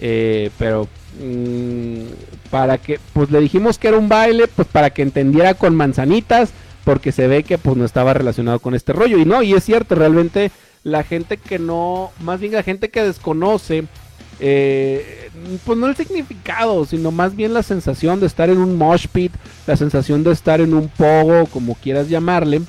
Eh, 0.00 0.50
pero 0.58 0.88
mm, 1.20 2.02
para 2.50 2.78
que, 2.78 3.00
pues 3.12 3.30
le 3.30 3.40
dijimos 3.40 3.78
que 3.78 3.88
era 3.88 3.98
un 3.98 4.08
baile, 4.08 4.48
pues 4.48 4.68
para 4.68 4.90
que 4.90 5.02
entendiera 5.02 5.54
con 5.54 5.74
manzanitas, 5.74 6.50
porque 6.84 7.12
se 7.12 7.26
ve 7.26 7.42
que 7.42 7.58
pues 7.58 7.76
no 7.76 7.84
estaba 7.84 8.14
relacionado 8.14 8.60
con 8.60 8.74
este 8.74 8.92
rollo. 8.92 9.18
Y 9.18 9.24
no, 9.24 9.42
y 9.42 9.54
es 9.54 9.64
cierto, 9.64 9.94
realmente 9.94 10.50
la 10.82 11.02
gente 11.02 11.36
que 11.36 11.58
no, 11.58 12.10
más 12.20 12.40
bien 12.40 12.52
la 12.52 12.62
gente 12.62 12.88
que 12.88 13.02
desconoce, 13.02 13.84
eh, 14.40 15.30
pues 15.64 15.78
no 15.78 15.88
el 15.88 15.96
significado, 15.96 16.84
sino 16.84 17.10
más 17.10 17.34
bien 17.34 17.52
la 17.52 17.62
sensación 17.62 18.20
de 18.20 18.26
estar 18.26 18.50
en 18.50 18.58
un 18.58 18.76
mosh 18.76 19.06
pit, 19.08 19.32
la 19.66 19.76
sensación 19.76 20.22
de 20.22 20.32
estar 20.32 20.60
en 20.60 20.74
un 20.74 20.88
pogo, 20.88 21.46
como 21.46 21.74
quieras 21.74 22.08
llamarle. 22.08 22.62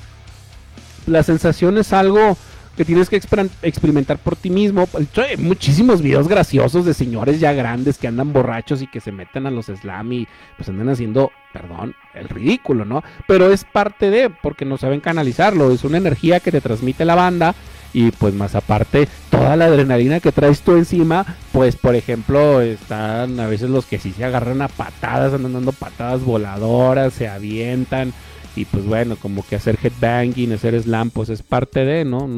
La 1.06 1.22
sensación 1.22 1.78
es 1.78 1.92
algo 1.92 2.36
que 2.76 2.84
tienes 2.84 3.08
que 3.08 3.16
experimentar 3.16 4.18
por 4.18 4.36
ti 4.36 4.50
mismo. 4.50 4.88
Hay 5.16 5.36
muchísimos 5.36 6.02
videos 6.02 6.28
graciosos 6.28 6.84
de 6.84 6.94
señores 6.94 7.40
ya 7.40 7.52
grandes 7.52 7.98
que 7.98 8.08
andan 8.08 8.32
borrachos 8.32 8.82
y 8.82 8.86
que 8.86 9.00
se 9.00 9.12
meten 9.12 9.46
a 9.46 9.50
los 9.50 9.66
slam 9.66 10.12
y 10.12 10.28
pues 10.56 10.68
andan 10.68 10.88
haciendo, 10.88 11.30
perdón, 11.52 11.94
el 12.14 12.28
ridículo, 12.28 12.84
¿no? 12.84 13.02
Pero 13.26 13.52
es 13.52 13.64
parte 13.64 14.10
de, 14.10 14.30
porque 14.30 14.64
no 14.64 14.78
saben 14.78 15.00
canalizarlo, 15.00 15.72
es 15.72 15.84
una 15.84 15.98
energía 15.98 16.40
que 16.40 16.52
te 16.52 16.60
transmite 16.60 17.04
la 17.04 17.14
banda 17.14 17.54
y 17.92 18.12
pues 18.12 18.34
más 18.34 18.54
aparte 18.54 19.08
toda 19.30 19.56
la 19.56 19.66
adrenalina 19.66 20.20
que 20.20 20.32
traes 20.32 20.62
tú 20.62 20.76
encima, 20.76 21.26
pues 21.52 21.76
por 21.76 21.96
ejemplo 21.96 22.60
están 22.60 23.40
a 23.40 23.46
veces 23.46 23.68
los 23.68 23.86
que 23.86 23.98
sí 23.98 24.12
se 24.12 24.24
agarran 24.24 24.62
a 24.62 24.68
patadas, 24.68 25.34
andan 25.34 25.54
dando 25.54 25.72
patadas 25.72 26.22
voladoras, 26.22 27.12
se 27.12 27.28
avientan 27.28 28.12
y 28.56 28.64
pues 28.64 28.84
bueno, 28.84 29.16
como 29.16 29.44
que 29.46 29.56
hacer 29.56 29.78
headbanging, 29.82 30.52
hacer 30.52 30.80
slam, 30.80 31.10
pues 31.10 31.28
es 31.28 31.42
parte 31.42 31.84
de, 31.84 32.04
¿no? 32.04 32.28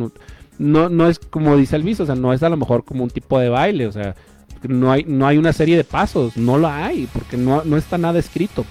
No, 0.58 0.88
no, 0.88 1.08
es 1.08 1.18
como 1.18 1.56
dice 1.56 1.76
el 1.76 1.88
o 2.00 2.06
sea, 2.06 2.14
no 2.14 2.32
es 2.32 2.42
a 2.42 2.48
lo 2.48 2.56
mejor 2.56 2.84
como 2.84 3.04
un 3.04 3.10
tipo 3.10 3.38
de 3.38 3.48
baile, 3.48 3.86
o 3.86 3.92
sea, 3.92 4.14
no 4.62 4.92
hay, 4.92 5.04
no 5.04 5.26
hay 5.26 5.38
una 5.38 5.52
serie 5.52 5.76
de 5.76 5.84
pasos, 5.84 6.36
no 6.36 6.58
lo 6.58 6.68
hay, 6.68 7.08
porque 7.12 7.36
no, 7.36 7.64
no 7.64 7.76
está 7.76 7.98
nada 7.98 8.18
escrito. 8.18 8.64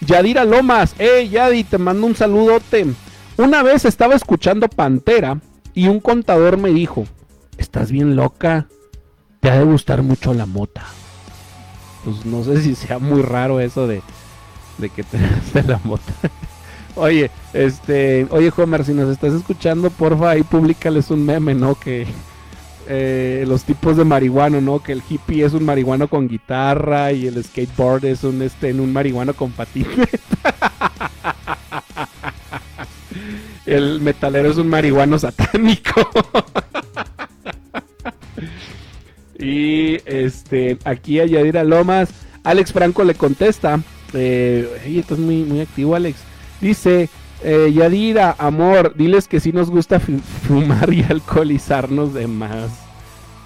Yadira 0.00 0.44
Lomas, 0.44 0.94
hey 0.98 1.28
Yadi, 1.28 1.64
te 1.64 1.78
mando 1.78 2.06
un 2.06 2.16
saludote. 2.16 2.86
Una 3.36 3.62
vez 3.62 3.84
estaba 3.84 4.14
escuchando 4.14 4.68
Pantera 4.68 5.40
y 5.74 5.88
un 5.88 6.00
contador 6.00 6.58
me 6.58 6.70
dijo, 6.70 7.04
estás 7.56 7.90
bien 7.92 8.16
loca, 8.16 8.66
te 9.40 9.50
ha 9.50 9.58
de 9.58 9.64
gustar 9.64 10.02
mucho 10.02 10.34
la 10.34 10.44
mota. 10.44 10.84
Pues 12.04 12.26
no 12.26 12.42
sé 12.42 12.60
si 12.62 12.74
sea 12.74 12.98
muy 12.98 13.22
raro 13.22 13.60
eso 13.60 13.86
de, 13.86 14.02
de 14.78 14.90
que 14.90 15.02
te 15.02 15.18
de 15.54 15.62
la 15.62 15.80
mota. 15.84 16.12
oye, 16.96 17.30
este, 17.52 18.26
oye 18.30 18.52
Homer, 18.56 18.84
si 18.84 18.92
nos 18.92 19.10
estás 19.10 19.32
escuchando, 19.32 19.90
porfa, 19.90 20.30
ahí 20.30 20.42
públicales 20.42 21.10
un 21.10 21.24
meme, 21.24 21.54
¿no? 21.54 21.74
Que 21.74 22.06
eh, 22.88 23.44
los 23.46 23.64
tipos 23.64 23.96
de 23.96 24.04
marihuano, 24.04 24.60
¿no? 24.60 24.80
Que 24.82 24.92
el 24.92 25.02
hippie 25.08 25.44
es 25.44 25.52
un 25.52 25.64
marihuano 25.64 26.08
con 26.08 26.28
guitarra 26.28 27.12
y 27.12 27.26
el 27.26 27.42
skateboard 27.42 28.04
es 28.06 28.24
un 28.24 28.42
este 28.42 28.70
en 28.70 28.80
un 28.80 28.92
marihuano 28.92 29.34
con 29.34 29.52
patineta. 29.52 30.06
el 33.66 34.00
metalero 34.00 34.50
es 34.50 34.56
un 34.56 34.68
marihuano 34.68 35.18
satánico. 35.18 36.10
y 39.38 39.94
este, 40.04 40.78
aquí 40.84 41.20
a 41.20 41.26
Yadira 41.26 41.64
Lomas 41.64 42.10
Alex 42.44 42.72
Franco 42.72 43.04
le 43.04 43.14
contesta, 43.14 43.80
eh, 44.14 44.96
esto 44.98 45.14
es 45.14 45.20
muy, 45.20 45.44
muy 45.44 45.60
activo 45.60 45.94
Alex, 45.94 46.18
dice, 46.60 47.08
eh, 47.42 47.72
Yadira, 47.74 48.36
amor, 48.38 48.94
diles 48.96 49.28
que 49.28 49.40
sí 49.40 49.52
nos 49.52 49.70
gusta 49.70 50.00
fumar 50.00 50.92
y 50.92 51.02
alcoholizarnos 51.08 52.14
de 52.14 52.26
más. 52.26 52.70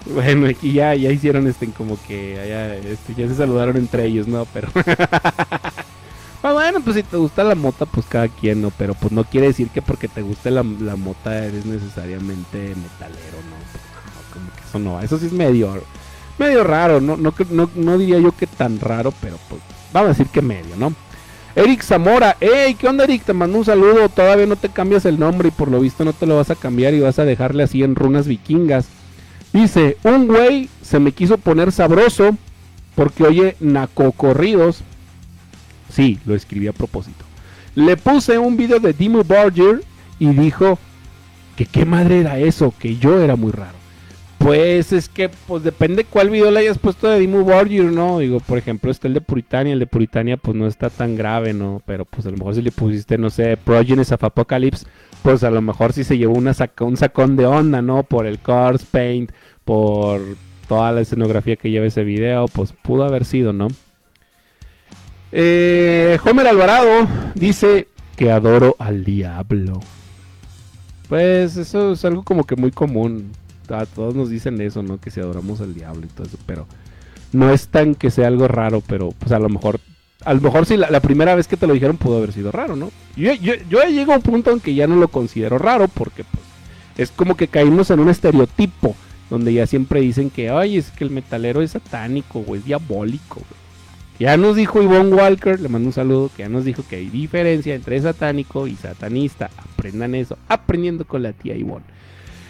Bueno, 0.05 0.47
aquí 0.47 0.71
ya, 0.73 0.95
ya 0.95 1.11
hicieron 1.11 1.47
este 1.47 1.67
como 1.67 1.97
que 2.07 2.35
ya, 2.35 2.75
este, 2.75 3.13
ya 3.15 3.27
se 3.27 3.35
saludaron 3.35 3.75
entre 3.77 4.05
ellos, 4.05 4.27
¿no? 4.27 4.45
Pero... 4.53 4.69
Ah, 6.43 6.53
bueno, 6.53 6.79
pues 6.81 6.95
si 6.95 7.03
te 7.03 7.17
gusta 7.17 7.43
la 7.43 7.55
mota, 7.55 7.85
pues 7.85 8.05
cada 8.05 8.27
quien, 8.27 8.61
¿no? 8.61 8.71
Pero 8.77 8.93
pues 8.93 9.11
no 9.11 9.23
quiere 9.23 9.47
decir 9.47 9.69
que 9.69 9.81
porque 9.81 10.07
te 10.07 10.21
guste 10.21 10.51
la, 10.51 10.63
la 10.63 10.95
mota 10.95 11.43
eres 11.43 11.65
necesariamente 11.65 12.75
metalero, 12.75 13.37
¿no? 13.49 13.57
Pues, 13.71 14.33
como 14.33 14.51
que 14.55 14.61
eso 14.61 14.79
no, 14.79 15.01
eso 15.01 15.17
sí 15.17 15.25
es 15.25 15.33
medio, 15.33 15.81
medio 16.37 16.63
raro, 16.63 17.01
¿no? 17.01 17.17
No, 17.17 17.33
no, 17.49 17.69
no 17.75 17.97
diría 17.97 18.19
yo 18.19 18.31
que 18.33 18.45
tan 18.45 18.79
raro, 18.79 19.11
pero 19.19 19.37
pues 19.49 19.61
vamos 19.93 20.07
a 20.07 20.13
decir 20.13 20.27
que 20.27 20.41
medio, 20.41 20.75
¿no? 20.77 20.93
Eric 21.55 21.81
Zamora, 21.81 22.37
hey, 22.39 22.75
¿qué 22.79 22.87
onda 22.87 23.05
Eric? 23.05 23.23
Te 23.23 23.33
mando 23.33 23.57
un 23.57 23.65
saludo, 23.65 24.09
todavía 24.09 24.45
no 24.45 24.55
te 24.55 24.69
cambias 24.69 25.05
el 25.05 25.19
nombre 25.19 25.47
y 25.47 25.51
por 25.51 25.71
lo 25.71 25.79
visto 25.79 26.05
no 26.05 26.13
te 26.13 26.27
lo 26.27 26.35
vas 26.35 26.51
a 26.51 26.55
cambiar 26.55 26.93
y 26.93 26.99
vas 26.99 27.17
a 27.17 27.25
dejarle 27.25 27.63
así 27.63 27.81
en 27.81 27.95
runas 27.95 28.27
vikingas. 28.27 28.87
Dice, 29.53 29.97
un 30.03 30.27
güey 30.27 30.69
se 30.83 30.99
me 30.99 31.13
quiso 31.13 31.39
poner 31.39 31.71
sabroso 31.71 32.37
porque 32.93 33.23
oye 33.23 33.55
nacocorridos. 33.59 34.81
Sí, 35.91 36.19
lo 36.25 36.35
escribí 36.35 36.67
a 36.67 36.73
propósito. 36.73 37.25
Le 37.73 37.97
puse 37.97 38.37
un 38.37 38.55
video 38.55 38.79
de 38.79 38.93
Dimo 38.93 39.23
Borger 39.23 39.83
y 40.19 40.27
dijo 40.27 40.77
que 41.55 41.65
qué 41.65 41.85
madre 41.85 42.19
era 42.19 42.37
eso, 42.37 42.73
que 42.77 42.97
yo 42.97 43.19
era 43.19 43.35
muy 43.35 43.51
raro. 43.51 43.76
Pues 44.47 44.93
es 44.93 45.09
que, 45.09 45.27
pues 45.27 45.61
depende 45.61 46.05
cuál 46.05 46.29
video 46.29 46.49
le 46.51 46.61
hayas 46.61 46.77
puesto 46.77 47.09
de 47.09 47.19
Dimmu 47.19 47.43
Borgir, 47.43 47.83
¿no? 47.83 48.19
Digo, 48.19 48.39
por 48.39 48.57
ejemplo, 48.57 48.89
está 48.89 49.09
el 49.09 49.13
de 49.13 49.19
Puritania, 49.19 49.73
el 49.73 49.79
de 49.79 49.87
Puritania 49.87 50.37
pues 50.37 50.55
no 50.55 50.67
está 50.67 50.89
tan 50.89 51.17
grave, 51.17 51.51
¿no? 51.51 51.81
Pero 51.85 52.05
pues 52.05 52.25
a 52.27 52.29
lo 52.29 52.37
mejor 52.37 52.55
si 52.55 52.61
le 52.61 52.71
pusiste, 52.71 53.17
no 53.17 53.29
sé, 53.29 53.57
Progenies 53.57 54.13
of 54.13 54.23
Apocalypse, 54.23 54.87
pues 55.21 55.43
a 55.43 55.51
lo 55.51 55.61
mejor 55.61 55.91
sí 55.91 56.05
se 56.05 56.17
llevó 56.17 56.35
una 56.35 56.55
un 56.79 56.95
sacón 56.95 57.35
de 57.35 57.45
onda, 57.45 57.81
¿no? 57.81 58.03
Por 58.03 58.25
el 58.25 58.39
Cars 58.39 58.85
Paint, 58.85 59.33
por 59.65 60.21
toda 60.69 60.93
la 60.93 61.01
escenografía 61.01 61.57
que 61.57 61.69
lleva 61.69 61.85
ese 61.85 62.05
video, 62.05 62.47
pues 62.47 62.71
pudo 62.71 63.03
haber 63.03 63.25
sido, 63.25 63.51
¿no? 63.51 63.67
Eh, 65.33 66.17
Homer 66.23 66.47
Alvarado 66.47 67.05
dice 67.35 67.89
que 68.15 68.31
adoro 68.31 68.77
al 68.79 69.03
diablo. 69.03 69.81
Pues 71.09 71.57
eso 71.57 71.91
es 71.91 72.05
algo 72.05 72.23
como 72.23 72.45
que 72.45 72.55
muy 72.55 72.71
común 72.71 73.33
todos 73.67 74.15
nos 74.15 74.29
dicen 74.29 74.59
eso, 74.61 74.83
¿no? 74.83 74.99
Que 74.99 75.11
si 75.11 75.19
adoramos 75.19 75.61
al 75.61 75.73
diablo 75.73 76.05
y 76.05 76.09
todo 76.09 76.27
eso, 76.27 76.37
pero 76.45 76.67
no 77.31 77.51
es 77.51 77.67
tan 77.67 77.95
que 77.95 78.11
sea 78.11 78.27
algo 78.27 78.47
raro, 78.47 78.81
pero 78.85 79.11
pues 79.19 79.31
a 79.31 79.39
lo 79.39 79.49
mejor, 79.49 79.79
a 80.23 80.33
lo 80.33 80.41
mejor 80.41 80.65
si 80.65 80.77
la, 80.77 80.99
primera 80.99 81.35
vez 81.35 81.47
que 81.47 81.57
te 81.57 81.67
lo 81.67 81.73
dijeron 81.73 81.97
pudo 81.97 82.17
haber 82.17 82.33
sido 82.33 82.51
raro, 82.51 82.75
¿no? 82.75 82.91
Yo, 83.15 83.33
yo, 83.33 83.53
yo 83.69 83.81
llego 83.83 84.13
a 84.13 84.17
un 84.17 84.21
punto 84.21 84.51
en 84.51 84.59
que 84.59 84.73
ya 84.73 84.87
no 84.87 84.95
lo 84.95 85.09
considero 85.09 85.57
raro 85.57 85.87
porque 85.87 86.23
pues 86.23 86.43
es 86.97 87.11
como 87.11 87.37
que 87.37 87.47
caímos 87.47 87.91
en 87.91 87.99
un 87.99 88.09
estereotipo 88.09 88.95
donde 89.29 89.53
ya 89.53 89.67
siempre 89.67 90.01
dicen 90.01 90.29
que, 90.29 90.49
ay, 90.49 90.77
es 90.77 90.89
que 90.91 91.03
el 91.03 91.09
metalero 91.09 91.61
es 91.61 91.71
satánico 91.71 92.43
o 92.47 92.55
es 92.55 92.65
diabólico, 92.65 93.41
Ya 94.19 94.37
nos 94.37 94.55
dijo 94.55 94.81
Yvonne 94.81 95.13
Walker, 95.13 95.59
le 95.59 95.69
mando 95.69 95.89
un 95.89 95.93
saludo, 95.93 96.31
que 96.35 96.43
ya 96.43 96.49
nos 96.49 96.65
dijo 96.65 96.83
que 96.89 96.95
hay 96.95 97.09
diferencia 97.09 97.75
entre 97.75 98.01
satánico 98.01 98.67
y 98.67 98.75
satanista. 98.75 99.51
Aprendan 99.57 100.15
eso, 100.15 100.37
aprendiendo 100.47 101.05
con 101.05 101.23
la 101.23 101.33
tía 101.33 101.55
Ivonne. 101.55 101.85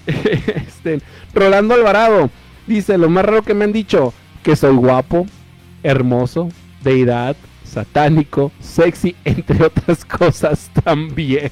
este, 0.67 1.00
Rolando 1.34 1.74
Alvarado 1.74 2.30
dice, 2.65 2.98
lo 2.98 3.10
más 3.10 3.26
raro 3.26 3.43
que 3.43 3.54
me 3.54 3.65
han 3.65 3.74
dicho, 3.74 4.13
que 4.43 4.56
soy 4.56 4.76
guapo, 4.76 5.26
hermoso, 5.84 6.50
deidad, 6.84 7.36
satánico, 7.63 8.52
sexy, 8.60 9.15
entre 9.26 9.63
otras 9.63 10.06
cosas 10.06 10.70
también. 10.84 11.52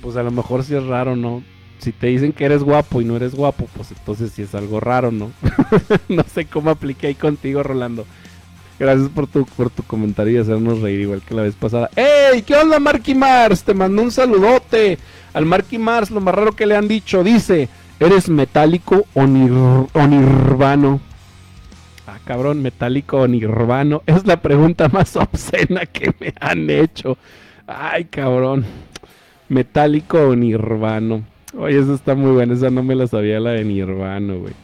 Pues 0.00 0.16
a 0.16 0.22
lo 0.22 0.30
mejor 0.30 0.64
si 0.64 0.74
es 0.74 0.84
raro, 0.84 1.16
¿no? 1.16 1.42
Si 1.78 1.92
te 1.92 2.08
dicen 2.08 2.32
que 2.32 2.44
eres 2.44 2.62
guapo 2.62 3.00
y 3.00 3.04
no 3.04 3.16
eres 3.16 3.34
guapo, 3.34 3.68
pues 3.74 3.90
entonces 3.90 4.32
sí 4.32 4.42
es 4.42 4.54
algo 4.54 4.80
raro, 4.80 5.10
¿no? 5.10 5.32
no 6.08 6.24
sé 6.24 6.44
cómo 6.44 6.70
apliqué 6.70 7.08
ahí 7.08 7.14
contigo, 7.14 7.62
Rolando. 7.62 8.06
Gracias 8.80 9.10
por 9.10 9.26
tu, 9.26 9.44
por 9.44 9.68
tu 9.68 9.82
comentario 9.82 10.32
y 10.32 10.38
hacernos 10.38 10.80
reír 10.80 11.00
igual 11.00 11.20
que 11.20 11.34
la 11.34 11.42
vez 11.42 11.54
pasada. 11.54 11.90
¡Ey! 11.94 12.40
¿Qué 12.40 12.56
onda, 12.56 12.80
Marky 12.80 13.14
Mars? 13.14 13.62
Te 13.62 13.74
mando 13.74 14.00
un 14.00 14.10
saludote. 14.10 14.96
Al 15.34 15.44
Marky 15.44 15.76
Mars, 15.76 16.10
lo 16.10 16.22
más 16.22 16.34
raro 16.34 16.52
que 16.52 16.64
le 16.64 16.74
han 16.74 16.88
dicho, 16.88 17.22
dice, 17.22 17.68
¿eres 18.00 18.30
metálico 18.30 19.04
o, 19.12 19.26
nirvano? 19.26 20.98
Ah, 22.06 22.20
cabrón, 22.24 22.62
metálico 22.62 23.18
o 23.18 23.28
nirvano. 23.28 24.02
Es 24.06 24.26
la 24.26 24.40
pregunta 24.40 24.88
más 24.88 25.14
obscena 25.14 25.84
que 25.84 26.14
me 26.18 26.32
han 26.40 26.70
hecho. 26.70 27.18
Ay, 27.66 28.06
cabrón. 28.06 28.64
Metálico 29.50 30.28
o 30.28 30.34
nirvano. 30.34 31.22
Oye, 31.54 31.80
esa 31.80 31.92
está 31.92 32.14
muy 32.14 32.30
buena. 32.30 32.54
Esa 32.54 32.70
no 32.70 32.82
me 32.82 32.94
la 32.94 33.06
sabía 33.06 33.40
la 33.40 33.50
de 33.50 33.62
nirvano, 33.62 34.38
güey. 34.38 34.54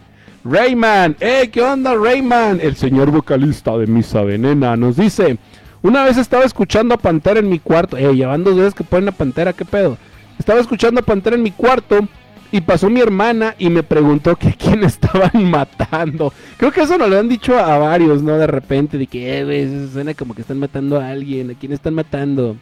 Rayman, 0.48 1.16
¡eh! 1.18 1.50
¿Qué 1.50 1.60
onda, 1.60 1.94
Rayman? 1.94 2.60
El 2.60 2.76
señor 2.76 3.10
vocalista 3.10 3.76
de 3.76 3.86
Misa 3.86 4.22
Venena 4.22 4.76
nos 4.76 4.96
dice: 4.96 5.38
Una 5.82 6.04
vez 6.04 6.18
estaba 6.18 6.44
escuchando 6.44 6.94
a 6.94 6.98
Pantera 6.98 7.40
en 7.40 7.48
mi 7.48 7.58
cuarto. 7.58 7.96
Eh, 7.96 8.14
llevan 8.14 8.44
dos 8.44 8.56
veces 8.56 8.74
que 8.74 8.84
ponen 8.84 9.08
a 9.08 9.12
Pantera, 9.12 9.52
¿qué 9.52 9.64
pedo? 9.64 9.98
Estaba 10.38 10.60
escuchando 10.60 11.00
a 11.00 11.04
Pantera 11.04 11.34
en 11.34 11.42
mi 11.42 11.50
cuarto 11.50 12.06
y 12.52 12.60
pasó 12.60 12.88
mi 12.88 13.00
hermana 13.00 13.56
y 13.58 13.70
me 13.70 13.82
preguntó 13.82 14.36
que 14.36 14.52
quién 14.52 14.84
estaban 14.84 15.50
matando. 15.50 16.32
Creo 16.58 16.70
que 16.70 16.82
eso 16.82 16.96
nos 16.96 17.08
lo 17.08 17.18
han 17.18 17.28
dicho 17.28 17.58
a, 17.58 17.78
varios, 17.78 18.22
¿no? 18.22 18.38
De 18.38 18.46
repente, 18.46 18.98
de 18.98 19.08
que, 19.08 19.40
eh, 19.40 19.88
suena 19.92 20.14
como 20.14 20.34
que 20.34 20.42
están 20.42 20.60
matando 20.60 21.00
a 21.00 21.08
alguien. 21.08 21.50
¿A 21.50 21.54
quién 21.54 21.72
están 21.72 21.94
matando? 21.94 22.56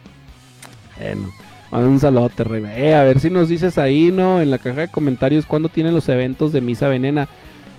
Bueno, 1.69 1.89
un 1.89 1.99
saludo, 1.99 2.31
Rey. 2.37 2.63
Eh, 2.77 2.95
a 2.95 3.03
ver 3.03 3.19
si 3.19 3.29
nos 3.29 3.47
dices 3.47 3.77
ahí, 3.77 4.11
¿no? 4.11 4.41
En 4.41 4.49
la 4.49 4.57
caja 4.57 4.81
de 4.81 4.87
comentarios, 4.87 5.45
¿cuándo 5.45 5.69
tienen 5.69 5.93
los 5.93 6.09
eventos 6.09 6.51
de 6.51 6.61
Misa 6.61 6.87
Venena? 6.87 7.27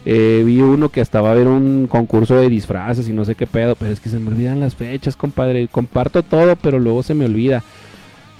Eh, 0.09 0.45
vi 0.47 0.61
uno 0.61 0.89
que 0.89 1.01
hasta 1.01 1.21
va 1.21 1.31
a 1.31 1.33
haber 1.33 1.49
un 1.49 1.89
concurso 1.89 2.37
de 2.37 2.49
disfraces 2.49 3.09
y 3.09 3.13
no 3.13 3.25
sé 3.25 3.35
qué 3.35 3.49
pedo, 3.49 3.75
pero 3.75 3.91
es 3.91 3.99
que 3.99 4.09
se 4.09 4.21
me 4.21 4.29
olvidan 4.29 4.61
las 4.61 4.77
fechas, 4.77 5.17
compadre. 5.17 5.67
Comparto 5.67 6.23
todo, 6.23 6.55
pero 6.55 6.79
luego 6.79 7.03
se 7.03 7.15
me 7.15 7.25
olvida. 7.25 7.65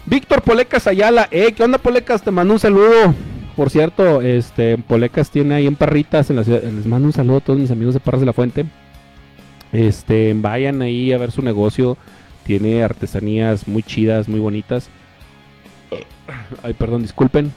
Víctor 0.07 0.43
Polecas 0.43 0.87
Ayala, 0.87 1.27
eh, 1.33 1.53
¿qué 1.53 1.65
onda 1.65 1.79
Polecas? 1.79 2.23
Te 2.23 2.31
mando 2.31 2.55
un 2.55 2.61
saludo. 2.61 3.13
Por 3.57 3.71
cierto, 3.71 4.23
este 4.23 4.79
Polecas 4.79 5.31
tiene 5.31 5.57
ahí 5.57 5.67
en 5.67 5.75
Parritas 5.75 6.31
en 6.31 6.37
la 6.37 6.45
ciudad. 6.45 6.63
Les 6.63 6.87
mando 6.87 7.07
un 7.07 7.13
saludo 7.13 7.39
a 7.39 7.41
todos 7.41 7.59
mis 7.59 7.73
amigos 7.73 7.95
de 7.95 8.01
Parras 8.01 8.21
de 8.21 8.27
la 8.27 8.33
Fuente. 8.33 8.65
Este, 9.73 10.35
vayan 10.37 10.83
ahí 10.83 11.13
a 11.13 11.19
ver 11.19 11.33
su 11.33 11.43
negocio. 11.43 11.97
Tiene 12.45 12.85
artesanías 12.85 13.67
muy 13.67 13.83
chidas, 13.83 14.29
muy 14.29 14.39
bonitas. 14.39 14.89
Ay, 16.63 16.75
perdón, 16.75 17.03
disculpen. 17.03 17.53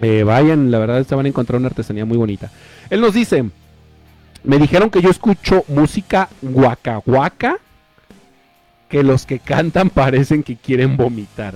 Eh, 0.00 0.22
vayan, 0.24 0.70
la 0.70 0.78
verdad 0.78 1.06
se 1.06 1.14
van 1.14 1.26
a 1.26 1.28
encontrar 1.28 1.58
una 1.58 1.68
artesanía 1.68 2.06
muy 2.06 2.16
bonita. 2.16 2.50
Él 2.90 3.00
nos 3.00 3.14
dice, 3.14 3.44
me 4.44 4.58
dijeron 4.58 4.90
que 4.90 5.02
yo 5.02 5.10
escucho 5.10 5.64
música 5.68 6.28
guaca 6.40 7.58
que 8.88 9.02
los 9.02 9.26
que 9.26 9.38
cantan 9.38 9.90
parecen 9.90 10.42
que 10.42 10.56
quieren 10.56 10.96
vomitar. 10.96 11.54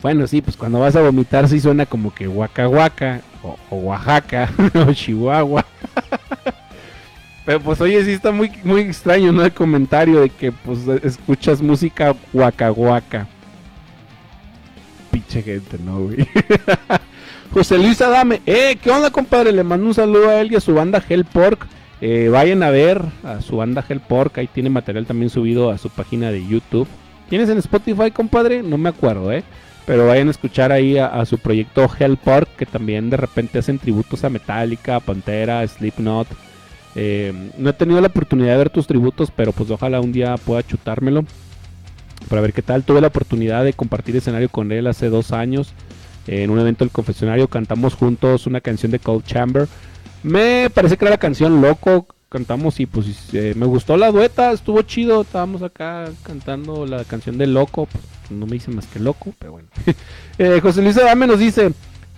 Bueno, 0.00 0.26
sí, 0.26 0.40
pues 0.42 0.56
cuando 0.56 0.80
vas 0.80 0.96
a 0.96 1.02
vomitar 1.02 1.48
sí 1.48 1.60
suena 1.60 1.86
como 1.86 2.12
que 2.12 2.26
Waka 2.26 2.68
o, 3.42 3.58
Oaxaca 3.70 4.50
o 4.86 4.92
Chihuahua. 4.92 5.64
Pero 7.44 7.60
pues 7.60 7.80
oye, 7.80 8.04
sí 8.04 8.12
está 8.12 8.30
muy, 8.30 8.50
muy 8.64 8.82
extraño, 8.82 9.32
¿no? 9.32 9.44
El 9.44 9.52
comentario 9.52 10.20
de 10.20 10.30
que 10.30 10.52
pues 10.52 10.86
escuchas 11.02 11.60
música 11.60 12.14
Waka 12.32 12.72
Waka. 12.72 13.26
Pinche 15.10 15.42
gente, 15.42 15.78
¿no, 15.84 16.00
güey? 16.00 16.26
José 17.52 17.76
Luis 17.76 18.00
Adame, 18.00 18.40
eh, 18.46 18.78
¿qué 18.82 18.90
onda, 18.90 19.10
compadre? 19.10 19.52
Le 19.52 19.62
mando 19.62 19.86
un 19.86 19.92
saludo 19.92 20.30
a 20.30 20.40
él 20.40 20.50
y 20.50 20.56
a 20.56 20.60
su 20.60 20.72
banda 20.72 21.04
Hellpork. 21.06 21.66
Eh, 22.00 22.30
vayan 22.30 22.62
a 22.62 22.70
ver 22.70 23.02
a 23.22 23.42
su 23.42 23.58
banda 23.58 23.84
Hellpork, 23.86 24.38
ahí 24.38 24.46
tiene 24.46 24.70
material 24.70 25.04
también 25.04 25.28
subido 25.28 25.70
a 25.70 25.76
su 25.76 25.90
página 25.90 26.30
de 26.30 26.46
YouTube. 26.46 26.88
¿Tienes 27.28 27.50
en 27.50 27.58
Spotify, 27.58 28.10
compadre? 28.10 28.62
No 28.62 28.78
me 28.78 28.88
acuerdo, 28.88 29.30
¿eh? 29.30 29.44
Pero 29.84 30.06
vayan 30.06 30.28
a 30.28 30.30
escuchar 30.30 30.72
ahí 30.72 30.96
a, 30.96 31.22
su 31.26 31.36
proyecto 31.36 31.90
Hellpork, 31.98 32.56
que 32.56 32.64
también 32.64 33.10
de 33.10 33.18
repente 33.18 33.58
hacen 33.58 33.78
tributos 33.78 34.24
a 34.24 34.30
Metallica, 34.30 35.00
Pantera, 35.00 35.66
Slipknot. 35.68 36.28
Eh, 36.94 37.34
no 37.58 37.68
he 37.68 37.74
tenido 37.74 38.00
la 38.00 38.06
oportunidad 38.06 38.52
de 38.52 38.58
ver 38.58 38.70
tus 38.70 38.86
tributos, 38.86 39.30
pero 39.30 39.52
pues 39.52 39.70
ojalá 39.70 40.00
un 40.00 40.12
día 40.12 40.36
pueda 40.38 40.62
chutármelo. 40.62 41.26
Para 42.30 42.40
ver 42.40 42.54
qué 42.54 42.62
tal. 42.62 42.82
Tuve 42.82 43.02
la 43.02 43.08
oportunidad 43.08 43.62
de 43.62 43.74
compartir 43.74 44.16
escenario 44.16 44.48
con 44.48 44.72
él 44.72 44.86
hace 44.86 45.10
dos 45.10 45.32
años. 45.32 45.74
En 46.26 46.50
un 46.50 46.58
evento 46.60 46.84
del 46.84 46.92
confesionario 46.92 47.48
cantamos 47.48 47.94
juntos 47.94 48.46
una 48.46 48.60
canción 48.60 48.92
de 48.92 48.98
Cold 48.98 49.24
Chamber. 49.24 49.68
Me 50.22 50.70
parece 50.70 50.96
que 50.96 51.04
era 51.04 51.10
la 51.10 51.18
canción 51.18 51.60
Loco. 51.60 52.06
Cantamos 52.28 52.80
y 52.80 52.86
pues 52.86 53.06
eh, 53.34 53.52
me 53.56 53.66
gustó 53.66 53.96
la 53.96 54.10
dueta, 54.10 54.52
estuvo 54.52 54.80
chido. 54.82 55.22
Estábamos 55.22 55.62
acá 55.62 56.08
cantando 56.22 56.86
la 56.86 57.04
canción 57.04 57.36
de 57.36 57.46
Loco. 57.46 57.86
Pues, 57.86 58.04
no 58.30 58.46
me 58.46 58.52
dice 58.52 58.70
más 58.70 58.86
que 58.86 59.00
Loco, 59.00 59.34
pero 59.38 59.52
bueno. 59.52 59.68
Eh, 60.38 60.60
José 60.62 60.80
Luis 60.80 60.96
Adame 60.96 61.26
nos 61.26 61.38
dice: 61.38 61.72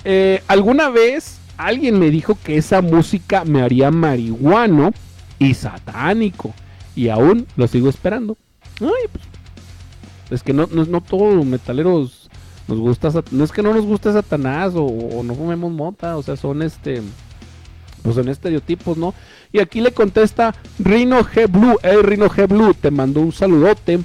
eh, 0.04 0.40
Alguna 0.46 0.88
vez 0.88 1.40
alguien 1.56 1.98
me 1.98 2.10
dijo 2.10 2.38
que 2.42 2.56
esa 2.56 2.80
música 2.80 3.44
me 3.44 3.60
haría 3.60 3.90
marihuano 3.90 4.92
y 5.38 5.54
satánico. 5.54 6.54
Y 6.94 7.08
aún 7.08 7.46
lo 7.56 7.66
sigo 7.66 7.88
esperando. 7.88 8.36
Ay, 8.80 9.08
pues, 9.10 9.24
es 10.30 10.42
que 10.44 10.52
no, 10.52 10.68
no, 10.70 10.84
no 10.84 11.00
todos 11.00 11.34
los 11.34 11.44
metaleros 11.44 12.23
nos 12.68 12.78
gusta, 12.78 13.10
no 13.30 13.44
es 13.44 13.52
que 13.52 13.62
no 13.62 13.74
nos 13.74 13.84
guste 13.84 14.12
Satanás 14.12 14.72
o, 14.74 15.22
no 15.22 15.34
fumemos 15.34 15.70
mota, 15.72 16.16
o 16.16 16.22
sea, 16.22 16.36
son 16.36 16.62
este, 16.62 17.02
pues 18.02 18.16
son 18.16 18.28
estereotipos, 18.28 18.96
¿no? 18.96 19.14
Y 19.52 19.60
aquí 19.60 19.80
le 19.80 19.92
contesta 19.92 20.54
Rino 20.78 21.22
G 21.24 21.50
Blue, 21.50 21.78
hey 21.82 21.98
Rino 22.02 22.28
G 22.28 22.48
Blue, 22.48 22.74
te 22.74 22.90
mandó 22.90 23.20
un 23.20 23.32
saludote. 23.32 24.00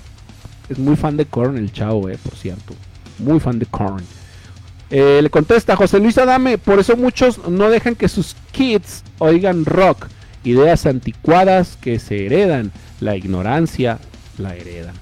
Es 0.67 0.77
muy 0.77 0.95
fan 0.95 1.17
de 1.17 1.25
Korn 1.25 1.57
el 1.57 1.71
chavo, 1.71 2.09
eh, 2.09 2.19
por 2.21 2.35
cierto. 2.35 2.75
Muy 3.17 3.39
fan 3.39 3.57
de 3.57 3.65
Korn. 3.65 4.03
Eh, 4.91 5.19
le 5.21 5.29
contesta 5.29 5.75
José 5.75 5.99
Luis 5.99 6.17
Adame, 6.17 6.57
por 6.57 6.79
eso 6.79 6.95
muchos 6.95 7.47
no 7.47 7.69
dejan 7.69 7.95
que 7.95 8.07
sus 8.07 8.35
kids 8.51 9.03
oigan 9.19 9.65
rock. 9.65 10.07
Ideas 10.43 10.85
anticuadas 10.85 11.77
que 11.77 11.99
se 11.99 12.25
heredan. 12.25 12.71
La 12.99 13.15
ignorancia 13.15 13.99
la 14.37 14.55
heredan. 14.55 14.95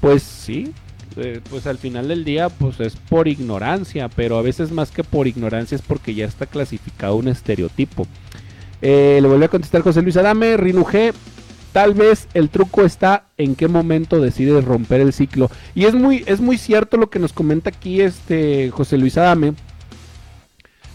Pues 0.00 0.22
sí, 0.22 0.72
eh, 1.16 1.40
pues 1.48 1.66
al 1.66 1.78
final 1.78 2.08
del 2.08 2.24
día 2.24 2.48
pues 2.48 2.80
es 2.80 2.96
por 2.96 3.28
ignorancia, 3.28 4.08
pero 4.08 4.38
a 4.38 4.42
veces 4.42 4.72
más 4.72 4.90
que 4.90 5.04
por 5.04 5.26
ignorancia 5.26 5.76
es 5.76 5.82
porque 5.82 6.14
ya 6.14 6.26
está 6.26 6.46
clasificado 6.46 7.16
un 7.16 7.28
estereotipo. 7.28 8.06
Eh, 8.82 9.18
le 9.22 9.28
volvió 9.28 9.46
a 9.46 9.48
contestar 9.48 9.82
José 9.82 10.02
Luis 10.02 10.16
Adame, 10.16 10.56
Rinuje, 10.56 11.12
tal 11.72 11.94
vez 11.94 12.28
el 12.34 12.50
truco 12.50 12.82
está 12.84 13.26
en 13.36 13.54
qué 13.54 13.68
momento 13.68 14.20
decides 14.20 14.64
romper 14.64 15.00
el 15.00 15.12
ciclo. 15.12 15.50
Y 15.74 15.84
es 15.84 15.94
muy, 15.94 16.24
es 16.26 16.40
muy 16.40 16.58
cierto 16.58 16.96
lo 16.96 17.10
que 17.10 17.18
nos 17.18 17.32
comenta 17.32 17.70
aquí 17.70 18.00
este 18.00 18.70
José 18.70 18.98
Luis 18.98 19.16
Adame. 19.16 19.54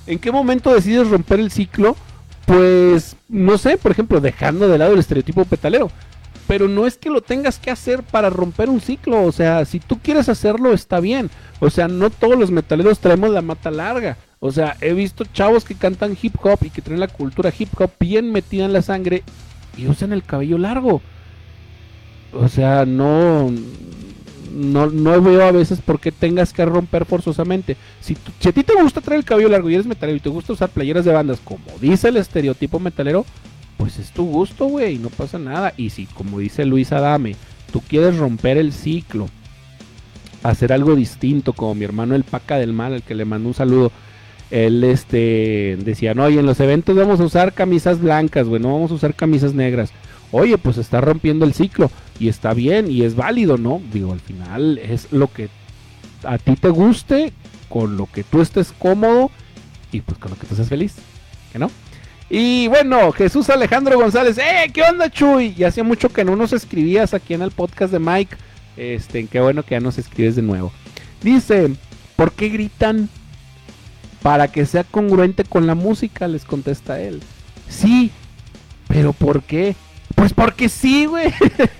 ¿En 0.08 0.20
qué 0.20 0.32
momento 0.32 0.74
decides 0.74 1.10
romper 1.10 1.40
el 1.40 1.52
ciclo? 1.52 1.96
Pues 2.46 3.16
no 3.28 3.58
sé, 3.58 3.78
por 3.78 3.92
ejemplo, 3.92 4.20
dejando 4.22 4.68
de 4.68 4.78
lado 4.78 4.94
el 4.94 5.00
estereotipo 5.00 5.46
petalero 5.46 5.92
pero 6.50 6.68
no 6.68 6.88
es 6.88 6.98
que 6.98 7.12
lo 7.12 7.22
tengas 7.22 7.60
que 7.60 7.70
hacer 7.70 8.02
para 8.02 8.32
romper 8.32 8.72
un 8.72 8.82
ciclo, 8.82 9.22
o 9.22 9.32
sea, 9.32 9.66
si 9.66 9.80
tú 9.80 10.00
quieres 10.00 10.30
hacerlo 10.30 10.74
está 10.74 11.00
bien, 11.00 11.30
o 11.60 11.70
sea, 11.70 11.88
no 11.88 12.10
todos 12.10 12.40
los 12.40 12.50
metaleros 12.50 12.98
traemos 12.98 13.30
la 13.30 13.44
mata 13.44 13.70
larga, 13.70 14.18
o 14.40 14.52
sea, 14.52 14.76
he 14.82 14.94
visto 14.94 15.26
chavos 15.26 15.64
que 15.64 15.76
cantan 15.76 16.18
hip 16.20 16.34
hop 16.42 16.58
y 16.64 16.72
que 16.72 16.82
traen 16.82 17.02
la 17.02 17.08
cultura 17.08 17.54
hip 17.56 17.70
hop 17.80 17.92
bien 18.00 18.32
metida 18.32 18.66
en 18.66 18.74
la 18.74 18.82
sangre 18.82 19.22
y 19.78 19.86
usan 19.86 20.12
el 20.12 20.24
cabello 20.24 20.58
largo, 20.58 21.04
o 22.34 22.48
sea, 22.48 22.84
no, 22.84 23.52
no, 24.52 24.88
no 24.88 25.22
veo 25.22 25.44
a 25.44 25.52
veces 25.52 25.82
por 25.82 26.00
qué 26.00 26.12
tengas 26.12 26.52
que 26.52 26.66
romper 26.66 27.06
forzosamente. 27.06 27.78
Si, 28.02 28.18
si, 28.40 28.50
a 28.50 28.52
ti 28.52 28.64
te 28.64 28.74
gusta 28.82 29.02
traer 29.02 29.20
el 29.20 29.26
cabello 29.26 29.50
largo 29.50 29.70
y 29.70 29.76
eres 29.76 29.86
metalero 29.86 30.18
y 30.18 30.22
te 30.22 30.30
gusta 30.30 30.54
usar 30.54 30.70
playeras 30.70 31.06
de 31.06 31.14
bandas, 31.14 31.42
como 31.44 31.78
dice 31.80 32.08
el 32.08 32.18
estereotipo 32.18 32.80
metalero, 32.80 33.24
pues 33.80 33.98
es 33.98 34.12
tu 34.12 34.26
gusto, 34.26 34.66
güey, 34.66 35.00
no 35.00 35.10
pasa 35.10 35.40
nada. 35.40 35.74
Y 35.78 35.90
si, 35.92 36.06
como 36.06 36.40
dice 36.40 36.66
Luis 36.66 36.92
Adame, 36.92 37.38
tú 37.72 37.80
quieres 37.80 38.18
romper 38.18 38.58
el 38.58 38.74
ciclo, 38.74 39.30
hacer 40.44 40.74
algo 40.74 40.96
distinto, 40.96 41.54
como 41.54 41.76
mi 41.76 41.86
hermano 41.86 42.14
el 42.14 42.26
Paca 42.26 42.58
del 42.58 42.74
Mal, 42.74 42.94
al 42.94 43.04
que 43.04 43.16
le 43.16 43.24
mando 43.24 43.48
un 43.48 43.54
saludo, 43.56 43.94
él 44.52 44.84
este 44.84 45.78
decía, 45.80 46.14
no, 46.14 46.30
y 46.30 46.38
en 46.38 46.46
los 46.46 46.60
eventos 46.60 46.98
vamos 46.98 47.22
a 47.22 47.24
usar 47.24 47.54
camisas 47.54 48.02
blancas, 48.02 48.50
güey, 48.50 48.62
no 48.62 48.74
vamos 48.74 48.92
a 48.92 48.96
usar 48.96 49.16
camisas 49.16 49.54
negras. 49.54 49.92
Oye, 50.34 50.58
pues 50.58 50.78
está 50.78 51.00
rompiendo 51.00 51.46
el 51.46 51.54
ciclo 51.54 51.90
y 52.20 52.28
está 52.28 52.54
bien 52.54 52.92
y 52.92 53.04
es 53.04 53.16
válido, 53.16 53.58
¿no? 53.58 53.82
Digo, 53.94 54.12
al 54.12 54.20
final 54.20 54.78
es 54.78 55.08
lo 55.14 55.32
que 55.32 55.48
a 56.26 56.38
ti 56.38 56.58
te 56.58 56.70
guste, 56.70 57.32
con 57.70 57.96
lo 57.96 58.08
que 58.08 58.26
tú 58.26 58.42
estés 58.42 58.74
cómodo 58.74 59.32
y 59.94 60.02
pues 60.02 60.18
con 60.18 60.32
lo 60.32 60.38
que 60.38 60.48
tú 60.48 60.56
seas 60.56 60.68
feliz, 60.68 60.96
¿que 61.54 61.60
no? 61.60 61.72
Y 62.30 62.68
bueno, 62.68 63.12
Jesús 63.12 63.50
Alejandro 63.50 63.98
González, 63.98 64.38
¡eh! 64.38 64.70
¿Qué 64.72 64.84
onda, 64.84 65.10
Chuy? 65.10 65.56
Y 65.58 65.64
hacía 65.64 65.84
mucho 65.84 66.10
que 66.10 66.24
no 66.24 66.36
nos 66.36 66.54
escribías 66.54 67.16
aquí 67.16 67.34
en 67.34 67.42
el 67.42 67.50
podcast 67.50 67.92
de 67.92 67.98
Mike. 67.98 68.36
Este, 68.78 69.26
qué 69.26 69.40
bueno 69.40 69.64
que 69.64 69.72
ya 69.72 69.80
nos 69.80 69.98
escribes 69.98 70.36
de 70.36 70.44
nuevo. 70.44 70.72
Dice, 71.24 71.72
¿por 72.16 72.32
qué 72.34 72.50
gritan? 72.50 73.10
Para 74.22 74.50
que 74.50 74.66
sea 74.68 74.84
congruente 74.84 75.44
con 75.44 75.66
la 75.66 75.74
música, 75.74 76.28
les 76.28 76.46
contesta 76.46 77.02
él. 77.02 77.22
Sí, 77.68 78.12
pero 78.88 79.12
¿por 79.12 79.42
qué? 79.42 79.76
Pues 80.14 80.34
porque 80.34 80.70
sí, 80.70 81.06
güey. 81.06 81.34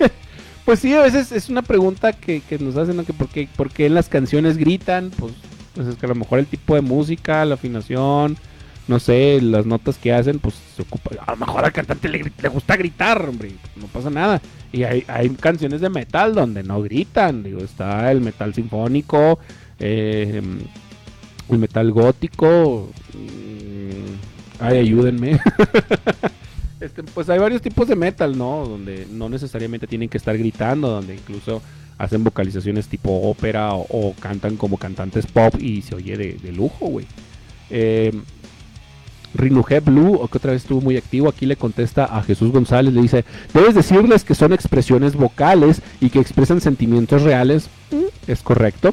pues 0.64 0.80
sí, 0.80 0.92
a 0.94 1.02
veces 1.02 1.30
es 1.30 1.48
una 1.48 1.62
pregunta 1.62 2.12
que, 2.12 2.42
nos 2.58 2.76
hacen. 2.76 3.04
Que 3.04 3.12
por, 3.12 3.28
qué, 3.28 3.48
por 3.56 3.70
qué 3.70 3.88
las 3.88 4.08
canciones 4.08 4.56
gritan? 4.56 5.10
Pues, 5.10 5.32
pues 5.76 5.86
es 5.86 5.94
que 5.94 6.06
a 6.06 6.08
lo 6.08 6.16
mejor 6.16 6.40
el 6.40 6.46
tipo 6.46 6.74
de 6.74 6.80
música, 6.80 7.44
la 7.44 7.54
afinación, 7.54 8.36
no 8.90 8.98
sé, 8.98 9.40
las 9.40 9.66
notas 9.66 9.96
que 9.98 10.12
hacen, 10.12 10.40
pues 10.40 10.56
se 10.74 10.82
ocupa. 10.82 11.10
A 11.24 11.30
lo 11.30 11.36
mejor 11.36 11.64
al 11.64 11.72
cantante 11.72 12.08
le, 12.08 12.48
gusta 12.48 12.76
gritar, 12.76 13.24
hombre, 13.24 13.52
no 13.76 13.86
pasa 13.86 14.10
nada. 14.10 14.42
Y 14.72 14.82
hay, 14.82 15.30
canciones 15.40 15.80
de 15.80 15.88
metal 15.88 16.34
donde 16.34 16.64
no 16.64 16.82
gritan, 16.82 17.44
digo, 17.44 17.60
está 17.60 18.10
el 18.10 18.20
metal 18.20 18.52
sinfónico, 18.52 19.38
eh, 19.78 20.42
el 21.48 21.58
metal 21.58 21.92
gótico. 21.92 22.90
Mm, 23.14 24.58
ay, 24.58 24.78
ayúdenme. 24.78 25.38
este, 26.80 27.04
pues 27.04 27.30
hay 27.30 27.38
varios 27.38 27.62
tipos 27.62 27.86
de 27.86 27.94
metal, 27.94 28.36
¿no? 28.36 28.66
Donde 28.66 29.06
no 29.08 29.28
necesariamente 29.28 29.86
tienen 29.86 30.08
que 30.08 30.18
estar 30.18 30.36
gritando, 30.36 30.88
donde 30.88 31.14
incluso 31.14 31.62
hacen 31.96 32.24
vocalizaciones 32.24 32.88
tipo 32.88 33.12
ópera 33.30 33.72
o, 33.72 34.16
cantan 34.18 34.56
como 34.56 34.78
cantantes 34.78 35.26
pop 35.26 35.54
y 35.60 35.82
se 35.82 35.94
oye 35.94 36.16
de, 36.16 36.52
lujo, 36.52 36.86
güey. 36.86 37.06
Eh, 37.70 38.10
Rinuje 39.34 39.80
Blue, 39.80 40.28
que 40.30 40.38
otra 40.38 40.52
vez 40.52 40.62
estuvo 40.62 40.80
muy 40.80 40.96
activo, 40.96 41.28
aquí 41.28 41.46
le 41.46 41.56
contesta 41.56 42.04
a 42.04 42.22
Jesús 42.22 42.52
González, 42.52 42.92
le 42.92 43.02
dice, 43.02 43.24
debes 43.54 43.74
decirles 43.74 44.24
que 44.24 44.34
son 44.34 44.52
expresiones 44.52 45.14
vocales 45.14 45.82
y 46.00 46.10
que 46.10 46.20
expresan 46.20 46.60
sentimientos 46.60 47.22
reales. 47.22 47.68
Mm, 47.90 48.30
es 48.30 48.42
correcto. 48.42 48.92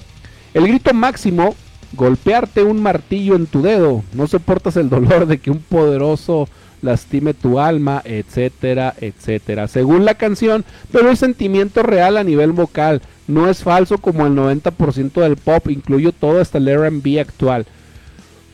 El 0.53 0.67
grito 0.67 0.93
máximo, 0.93 1.55
golpearte 1.93 2.63
un 2.63 2.81
martillo 2.81 3.35
en 3.35 3.47
tu 3.47 3.61
dedo, 3.61 4.03
no 4.13 4.27
soportas 4.27 4.77
el 4.77 4.89
dolor 4.89 5.25
de 5.25 5.39
que 5.39 5.51
un 5.51 5.59
poderoso 5.59 6.47
lastime 6.81 7.33
tu 7.33 7.59
alma, 7.59 8.01
etcétera, 8.05 8.93
etcétera. 8.99 9.67
Según 9.67 10.05
la 10.05 10.15
canción, 10.15 10.63
pero 10.91 11.09
el 11.09 11.17
sentimiento 11.17 11.83
real 11.83 12.17
a 12.17 12.23
nivel 12.23 12.51
vocal 12.51 13.01
no 13.27 13.49
es 13.49 13.63
falso 13.63 13.97
como 13.97 14.25
el 14.25 14.33
90% 14.33 15.21
del 15.21 15.37
pop, 15.37 15.69
incluyo 15.69 16.11
todo 16.11 16.39
hasta 16.39 16.59
el 16.59 16.73
RB 16.73 17.19
actual. 17.19 17.65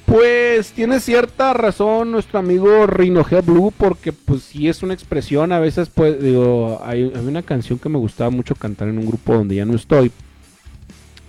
Pues 0.06 0.74
tiene 0.74 1.00
cierta 1.00 1.54
razón 1.54 2.12
nuestro 2.12 2.40
amigo 2.40 2.86
Rino 2.88 3.26
Blue 3.46 3.74
porque 3.76 4.12
pues 4.12 4.44
sí 4.44 4.68
es 4.68 4.84
una 4.84 4.94
expresión, 4.94 5.52
a 5.54 5.60
veces 5.60 5.90
pues 5.90 6.22
digo, 6.22 6.82
hay, 6.84 7.04
una 7.04 7.42
canción 7.42 7.80
que 7.80 7.90
me 7.90 7.98
gustaba 7.98 8.30
mucho 8.30 8.54
cantar 8.54 8.90
en 8.90 8.98
un 8.98 9.08
grupo 9.08 9.34
donde 9.34 9.56
ya 9.56 9.66
no 9.66 9.76
estoy, 9.76 10.12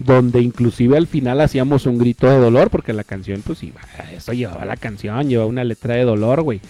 donde 0.01 0.41
inclusive 0.41 0.97
al 0.97 1.07
final 1.07 1.41
hacíamos 1.41 1.87
un 1.87 1.99
grito 1.99 2.29
de 2.29 2.39
dolor 2.39 2.69
porque 2.69 2.93
la 2.93 3.05
canción 3.05 3.43
pues 3.43 3.63
iba, 3.63 3.81
eso 4.13 4.33
llevaba 4.33 4.65
la 4.65 4.77
canción, 4.77 5.29
llevaba 5.29 5.49
una 5.49 5.65
letra 5.65 5.95
de 5.95 6.03
dolor, 6.03 6.43
güey. 6.43 6.61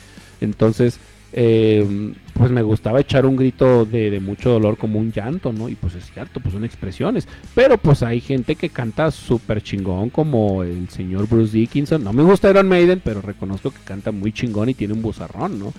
Entonces 0.43 0.99
eh, 1.33 2.15
pues 2.35 2.51
me 2.51 2.63
gustaba 2.63 3.01
echar 3.01 3.27
un 3.27 3.37
grito 3.37 3.85
de, 3.85 4.19
mucho 4.21 4.51
dolor 4.51 4.77
como 4.77 4.99
un 4.99 5.13
llanto, 5.13 5.53
¿no? 5.53 5.69
Y 5.69 5.77
pues 5.77 5.95
es 5.95 6.11
cierto, 6.13 6.41
pues 6.41 6.53
son 6.53 6.65
expresiones. 6.65 7.29
Pero 7.55 7.79
pues 7.79 8.03
hay 8.03 8.21
gente 8.21 8.57
que 8.57 8.71
canta 8.71 9.11
súper 9.13 9.63
chingón 9.63 10.11
como 10.11 10.65
el 10.65 10.89
señor 10.89 11.29
Bruce 11.29 11.57
Dickinson. 11.57 12.03
No 12.03 12.13
me 12.13 12.25
gusta 12.25 12.51
Iron 12.51 12.69
Maiden, 12.69 13.01
pero 13.03 13.23
reconozco 13.23 13.71
que 13.71 13.79
canta 13.85 14.11
muy 14.11 14.33
chingón 14.33 14.69
y 14.69 14.75
tiene 14.75 14.95
un 14.95 15.03
buzarrón, 15.03 15.61
¿no? 15.61 15.73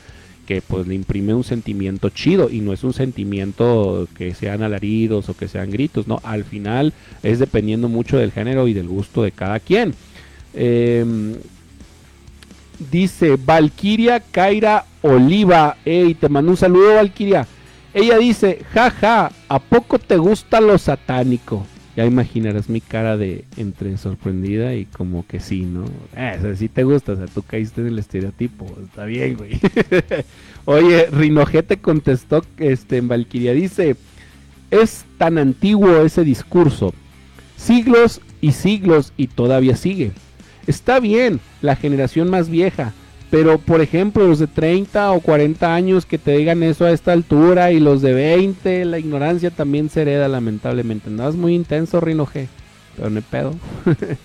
Que 0.48 0.62
pues 0.62 0.88
le 0.88 0.96
imprime 0.96 1.34
un 1.34 1.44
sentimiento 1.44 2.10
chido 2.10 2.50
y 2.50 2.62
no 2.62 2.72
es 2.72 2.86
un 2.86 2.94
sentimiento 2.94 4.08
que 4.18 4.34
sean 4.34 4.64
alaridos 4.64 5.28
o 5.28 5.36
que 5.36 5.50
sean 5.50 5.72
gritos, 5.72 6.08
¿no? 6.08 6.22
Al 6.24 6.46
final 6.46 6.94
es 7.22 7.40
dependiendo 7.40 7.90
mucho 7.90 8.18
del 8.18 8.32
género 8.32 8.70
y 8.70 8.74
del 8.74 8.88
gusto 8.88 9.24
de 9.24 9.32
cada 9.34 9.60
quien. 9.60 9.94
Eh, 10.54 11.36
dice 12.92 13.38
Valkiria 13.38 14.20
Kaira 14.20 14.86
Oliva. 15.06 15.78
Ey, 15.86 16.16
te 16.16 16.30
mando 16.30 16.52
un 16.52 16.58
saludo, 16.58 16.96
Valkiria. 16.96 17.48
Ella 17.94 18.18
dice, 18.18 18.60
jaja, 18.74 19.32
¿a 19.48 19.60
poco 19.60 20.00
te 20.00 20.18
gusta 20.18 20.60
lo 20.60 20.78
satánico? 20.78 21.66
Ya 21.96 22.06
imaginarás 22.06 22.68
mi 22.68 22.82
cara 22.82 23.16
de 23.16 23.46
entre 23.56 23.98
sorprendida 23.98 24.74
y 24.76 24.86
como 24.86 25.26
que 25.26 25.40
sí, 25.40 25.62
¿no? 25.62 25.86
Eh, 26.18 26.56
sí 26.58 26.68
te 26.68 26.84
gusta, 26.84 27.14
o 27.14 27.16
sea, 27.16 27.28
tú 27.28 27.42
caíste 27.42 27.80
en 27.82 27.88
el 27.88 28.00
estereotipo, 28.00 28.68
está 28.84 29.06
bien, 29.06 29.38
güey. 29.38 29.62
Oye, 30.66 31.08
Rinojete 31.10 31.78
contestó 31.78 32.44
este, 32.58 32.98
en 32.98 33.08
Valkyria, 33.08 33.54
dice, 33.54 33.96
es 34.72 35.06
tan 35.18 35.38
antiguo 35.38 36.02
ese 36.02 36.26
discurso, 36.26 36.94
siglos 37.56 38.20
y 38.42 38.52
siglos 38.52 39.14
y 39.16 39.28
todavía 39.28 39.78
sigue. 39.78 40.12
Está 40.68 41.00
bien, 41.00 41.40
la 41.62 41.78
generación 41.78 42.30
más 42.30 42.50
vieja, 42.50 42.92
pero 43.36 43.58
por 43.58 43.82
ejemplo 43.82 44.26
los 44.26 44.40
de 44.40 44.48
30 44.48 45.12
o 45.12 45.20
40 45.20 45.76
años 45.76 46.06
que 46.06 46.18
te 46.18 46.38
digan 46.38 46.64
eso 46.64 46.86
a 46.86 46.92
esta 46.92 47.12
altura 47.12 47.74
y 47.74 47.82
los 47.82 48.02
de 48.02 48.14
20, 48.14 48.86
la 48.86 48.98
ignorancia 48.98 49.52
también 49.52 49.90
se 49.90 50.04
hereda 50.04 50.30
lamentablemente. 50.30 51.10
Andabas 51.10 51.36
muy 51.36 51.54
intenso, 51.54 52.00
Rino 52.00 52.26
G, 52.26 52.48
pero 52.96 53.10
no 53.10 53.22
pedo. 53.22 53.54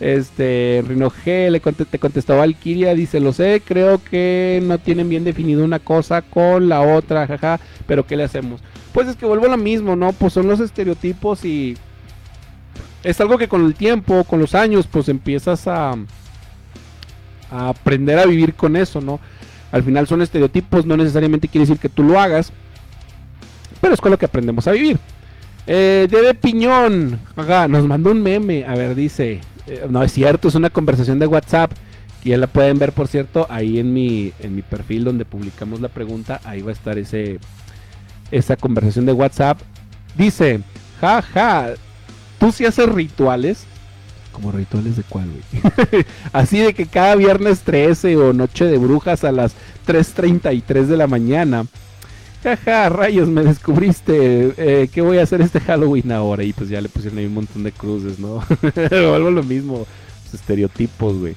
Este, 0.00 0.84
Rino 0.86 1.10
G 1.10 1.50
le 1.50 1.60
te 1.60 1.98
contestó 2.00 2.36
Valkyria, 2.36 2.94
dice, 2.94 3.18
lo 3.20 3.32
sé, 3.32 3.62
creo 3.64 4.02
que 4.02 4.60
no 4.62 4.78
tienen 4.78 5.08
bien 5.08 5.22
definido 5.22 5.64
una 5.64 5.78
cosa 5.80 6.22
con 6.22 6.68
la 6.68 6.80
otra, 6.80 7.26
jaja, 7.28 7.60
pero 7.86 8.06
¿qué 8.06 8.16
le 8.16 8.24
hacemos? 8.24 8.60
Pues 8.92 9.06
es 9.08 9.16
que 9.16 9.26
vuelvo 9.26 9.46
a 9.46 9.50
lo 9.50 9.56
mismo, 9.56 9.94
¿no? 9.94 10.12
Pues 10.12 10.32
son 10.32 10.48
los 10.48 10.58
estereotipos 10.58 11.44
y 11.44 11.76
es 13.04 13.20
algo 13.20 13.38
que 13.38 13.48
con 13.48 13.64
el 13.64 13.74
tiempo, 13.74 14.24
con 14.24 14.40
los 14.40 14.54
años, 14.54 14.88
pues 14.88 15.08
empiezas 15.08 15.66
a, 15.66 15.96
a 17.50 17.70
aprender 17.70 18.18
a 18.18 18.26
vivir 18.26 18.54
con 18.54 18.76
eso, 18.76 19.00
¿no? 19.00 19.20
Al 19.70 19.82
final 19.82 20.06
son 20.06 20.22
estereotipos, 20.22 20.86
no 20.86 20.96
necesariamente 20.96 21.48
quiere 21.48 21.66
decir 21.66 21.78
que 21.78 21.88
tú 21.88 22.02
lo 22.02 22.18
hagas, 22.18 22.52
pero 23.80 23.94
es 23.94 24.00
con 24.00 24.10
lo 24.10 24.18
que 24.18 24.26
aprendemos 24.26 24.66
a 24.66 24.72
vivir. 24.72 24.98
Eh, 25.66 26.08
Debe 26.10 26.34
Piñón, 26.34 27.20
nos 27.68 27.86
mandó 27.86 28.10
un 28.10 28.22
meme, 28.22 28.64
a 28.64 28.74
ver, 28.74 28.94
dice, 28.94 29.40
eh, 29.66 29.86
no 29.90 30.02
es 30.02 30.12
cierto, 30.12 30.48
es 30.48 30.54
una 30.54 30.70
conversación 30.70 31.18
de 31.18 31.26
WhatsApp, 31.26 31.72
que 32.22 32.30
ya 32.30 32.38
la 32.38 32.46
pueden 32.46 32.78
ver, 32.78 32.92
por 32.92 33.06
cierto, 33.06 33.46
ahí 33.50 33.78
en 33.78 33.92
mi, 33.92 34.32
en 34.40 34.56
mi 34.56 34.62
perfil 34.62 35.04
donde 35.04 35.26
publicamos 35.26 35.80
la 35.80 35.88
pregunta, 35.88 36.40
ahí 36.44 36.62
va 36.62 36.70
a 36.70 36.72
estar 36.72 36.98
ese, 36.98 37.38
esa 38.30 38.56
conversación 38.56 39.04
de 39.04 39.12
WhatsApp. 39.12 39.60
Dice, 40.16 40.60
jaja, 41.00 41.22
ja, 41.22 41.74
¿tú 42.40 42.50
sí 42.50 42.64
haces 42.64 42.88
rituales? 42.88 43.66
Como 44.40 44.52
rituales 44.52 44.96
de 44.96 45.02
cuál, 45.02 45.26
güey. 45.26 46.04
Así 46.32 46.58
de 46.58 46.72
que 46.72 46.86
cada 46.86 47.16
viernes 47.16 47.60
13 47.62 48.16
o 48.16 48.32
noche 48.32 48.66
de 48.66 48.78
brujas 48.78 49.24
a 49.24 49.32
las 49.32 49.54
3.33 49.86 50.84
de 50.84 50.96
la 50.96 51.08
mañana. 51.08 51.66
Jaja, 52.44 52.88
rayos, 52.88 53.28
me 53.28 53.42
descubriste. 53.42 54.54
Eh, 54.56 54.88
¿Qué 54.92 55.00
voy 55.00 55.18
a 55.18 55.24
hacer 55.24 55.40
este 55.40 55.58
Halloween 55.58 56.12
ahora? 56.12 56.44
Y 56.44 56.52
pues 56.52 56.68
ya 56.68 56.80
le 56.80 56.88
pusieron 56.88 57.18
ahí 57.18 57.26
un 57.26 57.34
montón 57.34 57.64
de 57.64 57.72
cruces, 57.72 58.20
¿no? 58.20 58.36
o 59.08 59.14
algo 59.14 59.30
lo 59.32 59.42
mismo. 59.42 59.86
estereotipos, 60.32 61.18
güey. 61.18 61.34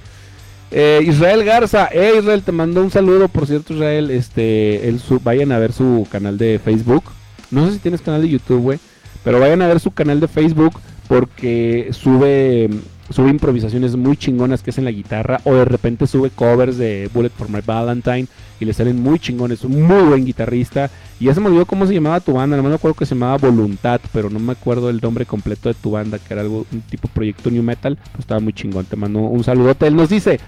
Eh, 0.70 1.04
Israel 1.06 1.44
Garza, 1.44 1.90
eh 1.92 2.14
Israel, 2.20 2.44
te 2.44 2.52
mando 2.52 2.82
un 2.82 2.92
saludo, 2.92 3.28
por 3.28 3.48
cierto 3.48 3.74
Israel, 3.74 4.10
este, 4.10 4.96
vayan 5.22 5.52
a 5.52 5.60
ver 5.60 5.74
su 5.74 6.08
canal 6.10 6.38
de 6.38 6.62
Facebook, 6.64 7.04
no 7.50 7.68
sé 7.68 7.74
si 7.74 7.80
tienes 7.80 8.00
canal 8.00 8.22
de 8.22 8.30
YouTube, 8.30 8.62
güey, 8.62 8.80
pero 9.22 9.38
vayan 9.42 9.62
a 9.62 9.68
ver 9.68 9.82
su 9.82 9.92
canal 9.92 10.22
de 10.22 10.30
Facebook 10.30 10.72
porque 11.12 11.90
sube 11.92 12.70
sube 13.10 13.30
improvisaciones 13.30 13.98
muy 13.98 14.16
chingonas 14.16 14.64
que 14.64 14.70
es 14.70 14.78
en 14.78 14.86
la 14.86 14.92
guitarra 14.92 15.42
o 15.44 15.54
de 15.54 15.66
repente 15.66 16.08
sube 16.08 16.30
covers 16.30 16.78
de 16.78 17.10
Bullet 17.14 17.32
for 17.32 17.50
My 17.50 17.60
Valentine 17.60 18.28
y 18.62 18.64
le 18.64 18.72
salen 18.72 19.04
muy 19.04 19.20
chingones, 19.20 19.66
un 19.66 19.82
muy 19.82 20.04
buen 20.04 20.24
guitarrista 20.24 20.90
y 21.20 21.26
ya 21.26 21.34
se 21.34 21.42
me 21.42 21.48
olvidó 21.48 21.66
cómo 21.66 21.86
se 21.86 21.94
llamaba 21.94 22.22
tu 22.22 22.32
banda, 22.32 22.56
no 22.56 22.64
me 22.64 22.74
acuerdo 22.74 22.96
que 22.96 23.06
se 23.06 23.14
llamaba 23.14 23.36
Voluntad, 23.36 24.00
pero 24.14 24.30
no 24.30 24.40
me 24.40 24.54
acuerdo 24.54 24.90
el 24.90 25.02
nombre 25.02 25.26
completo 25.26 25.68
de 25.68 25.76
tu 25.76 25.92
banda, 25.92 26.18
que 26.18 26.34
era 26.34 26.44
algo 26.44 26.66
un 26.72 26.80
tipo 26.84 27.10
proyecto 27.10 27.52
new 27.52 27.62
metal, 27.62 27.98
pues 27.98 28.20
estaba 28.20 28.40
muy 28.40 28.54
chingón, 28.54 28.86
te 28.86 28.96
mando 28.96 29.20
un 29.20 29.44
saludote, 29.44 29.88
él 29.88 29.98
nos 29.98 30.08
dice 30.08 30.40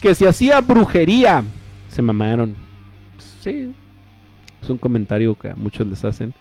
que 0.00 0.14
si 0.14 0.24
hacía 0.24 0.60
brujería, 0.60 1.42
se 1.88 2.00
mamaron. 2.00 2.54
Sí, 3.40 3.74
es 4.62 4.70
un 4.70 4.78
comentario 4.78 5.34
que 5.34 5.48
a 5.48 5.56
muchos 5.56 5.84
les 5.88 6.04
hacen. 6.04 6.32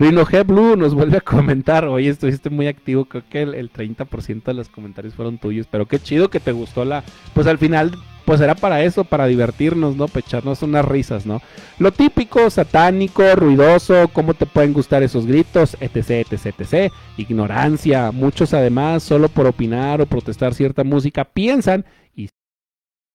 Rino 0.00 0.24
G 0.24 0.46
Blue 0.46 0.76
nos 0.76 0.94
vuelve 0.94 1.18
a 1.18 1.20
comentar, 1.20 1.84
oye, 1.84 2.08
estuviste 2.08 2.48
muy 2.48 2.68
activo, 2.68 3.04
creo 3.04 3.22
que 3.28 3.42
el, 3.42 3.70
30% 3.70 4.44
de 4.44 4.54
los 4.54 4.70
comentarios 4.70 5.12
fueron 5.12 5.36
tuyos, 5.36 5.66
pero 5.70 5.84
qué 5.84 5.98
chido 5.98 6.30
que 6.30 6.40
te 6.40 6.52
gustó 6.52 6.86
la... 6.86 7.04
Pues 7.34 7.46
al 7.46 7.58
final, 7.58 7.92
pues 8.24 8.40
era 8.40 8.54
para 8.54 8.82
eso, 8.82 9.04
para 9.04 9.26
divertirnos, 9.26 9.96
¿no? 9.96 10.08
Pecharnos 10.08 10.62
unas 10.62 10.86
risas, 10.86 11.26
¿no? 11.26 11.42
Lo 11.78 11.92
típico, 11.92 12.48
satánico, 12.48 13.34
ruidoso, 13.34 14.08
cómo 14.10 14.32
te 14.32 14.46
pueden 14.46 14.72
gustar 14.72 15.02
esos 15.02 15.26
gritos, 15.26 15.76
etc, 15.80 16.32
etc, 16.32 16.46
etc. 16.58 16.92
Ignorancia, 17.18 18.10
muchos 18.10 18.54
además, 18.54 19.02
solo 19.02 19.28
por 19.28 19.46
opinar 19.46 20.00
o 20.00 20.06
protestar 20.06 20.54
cierta 20.54 20.82
música, 20.82 21.24
piensan 21.24 21.84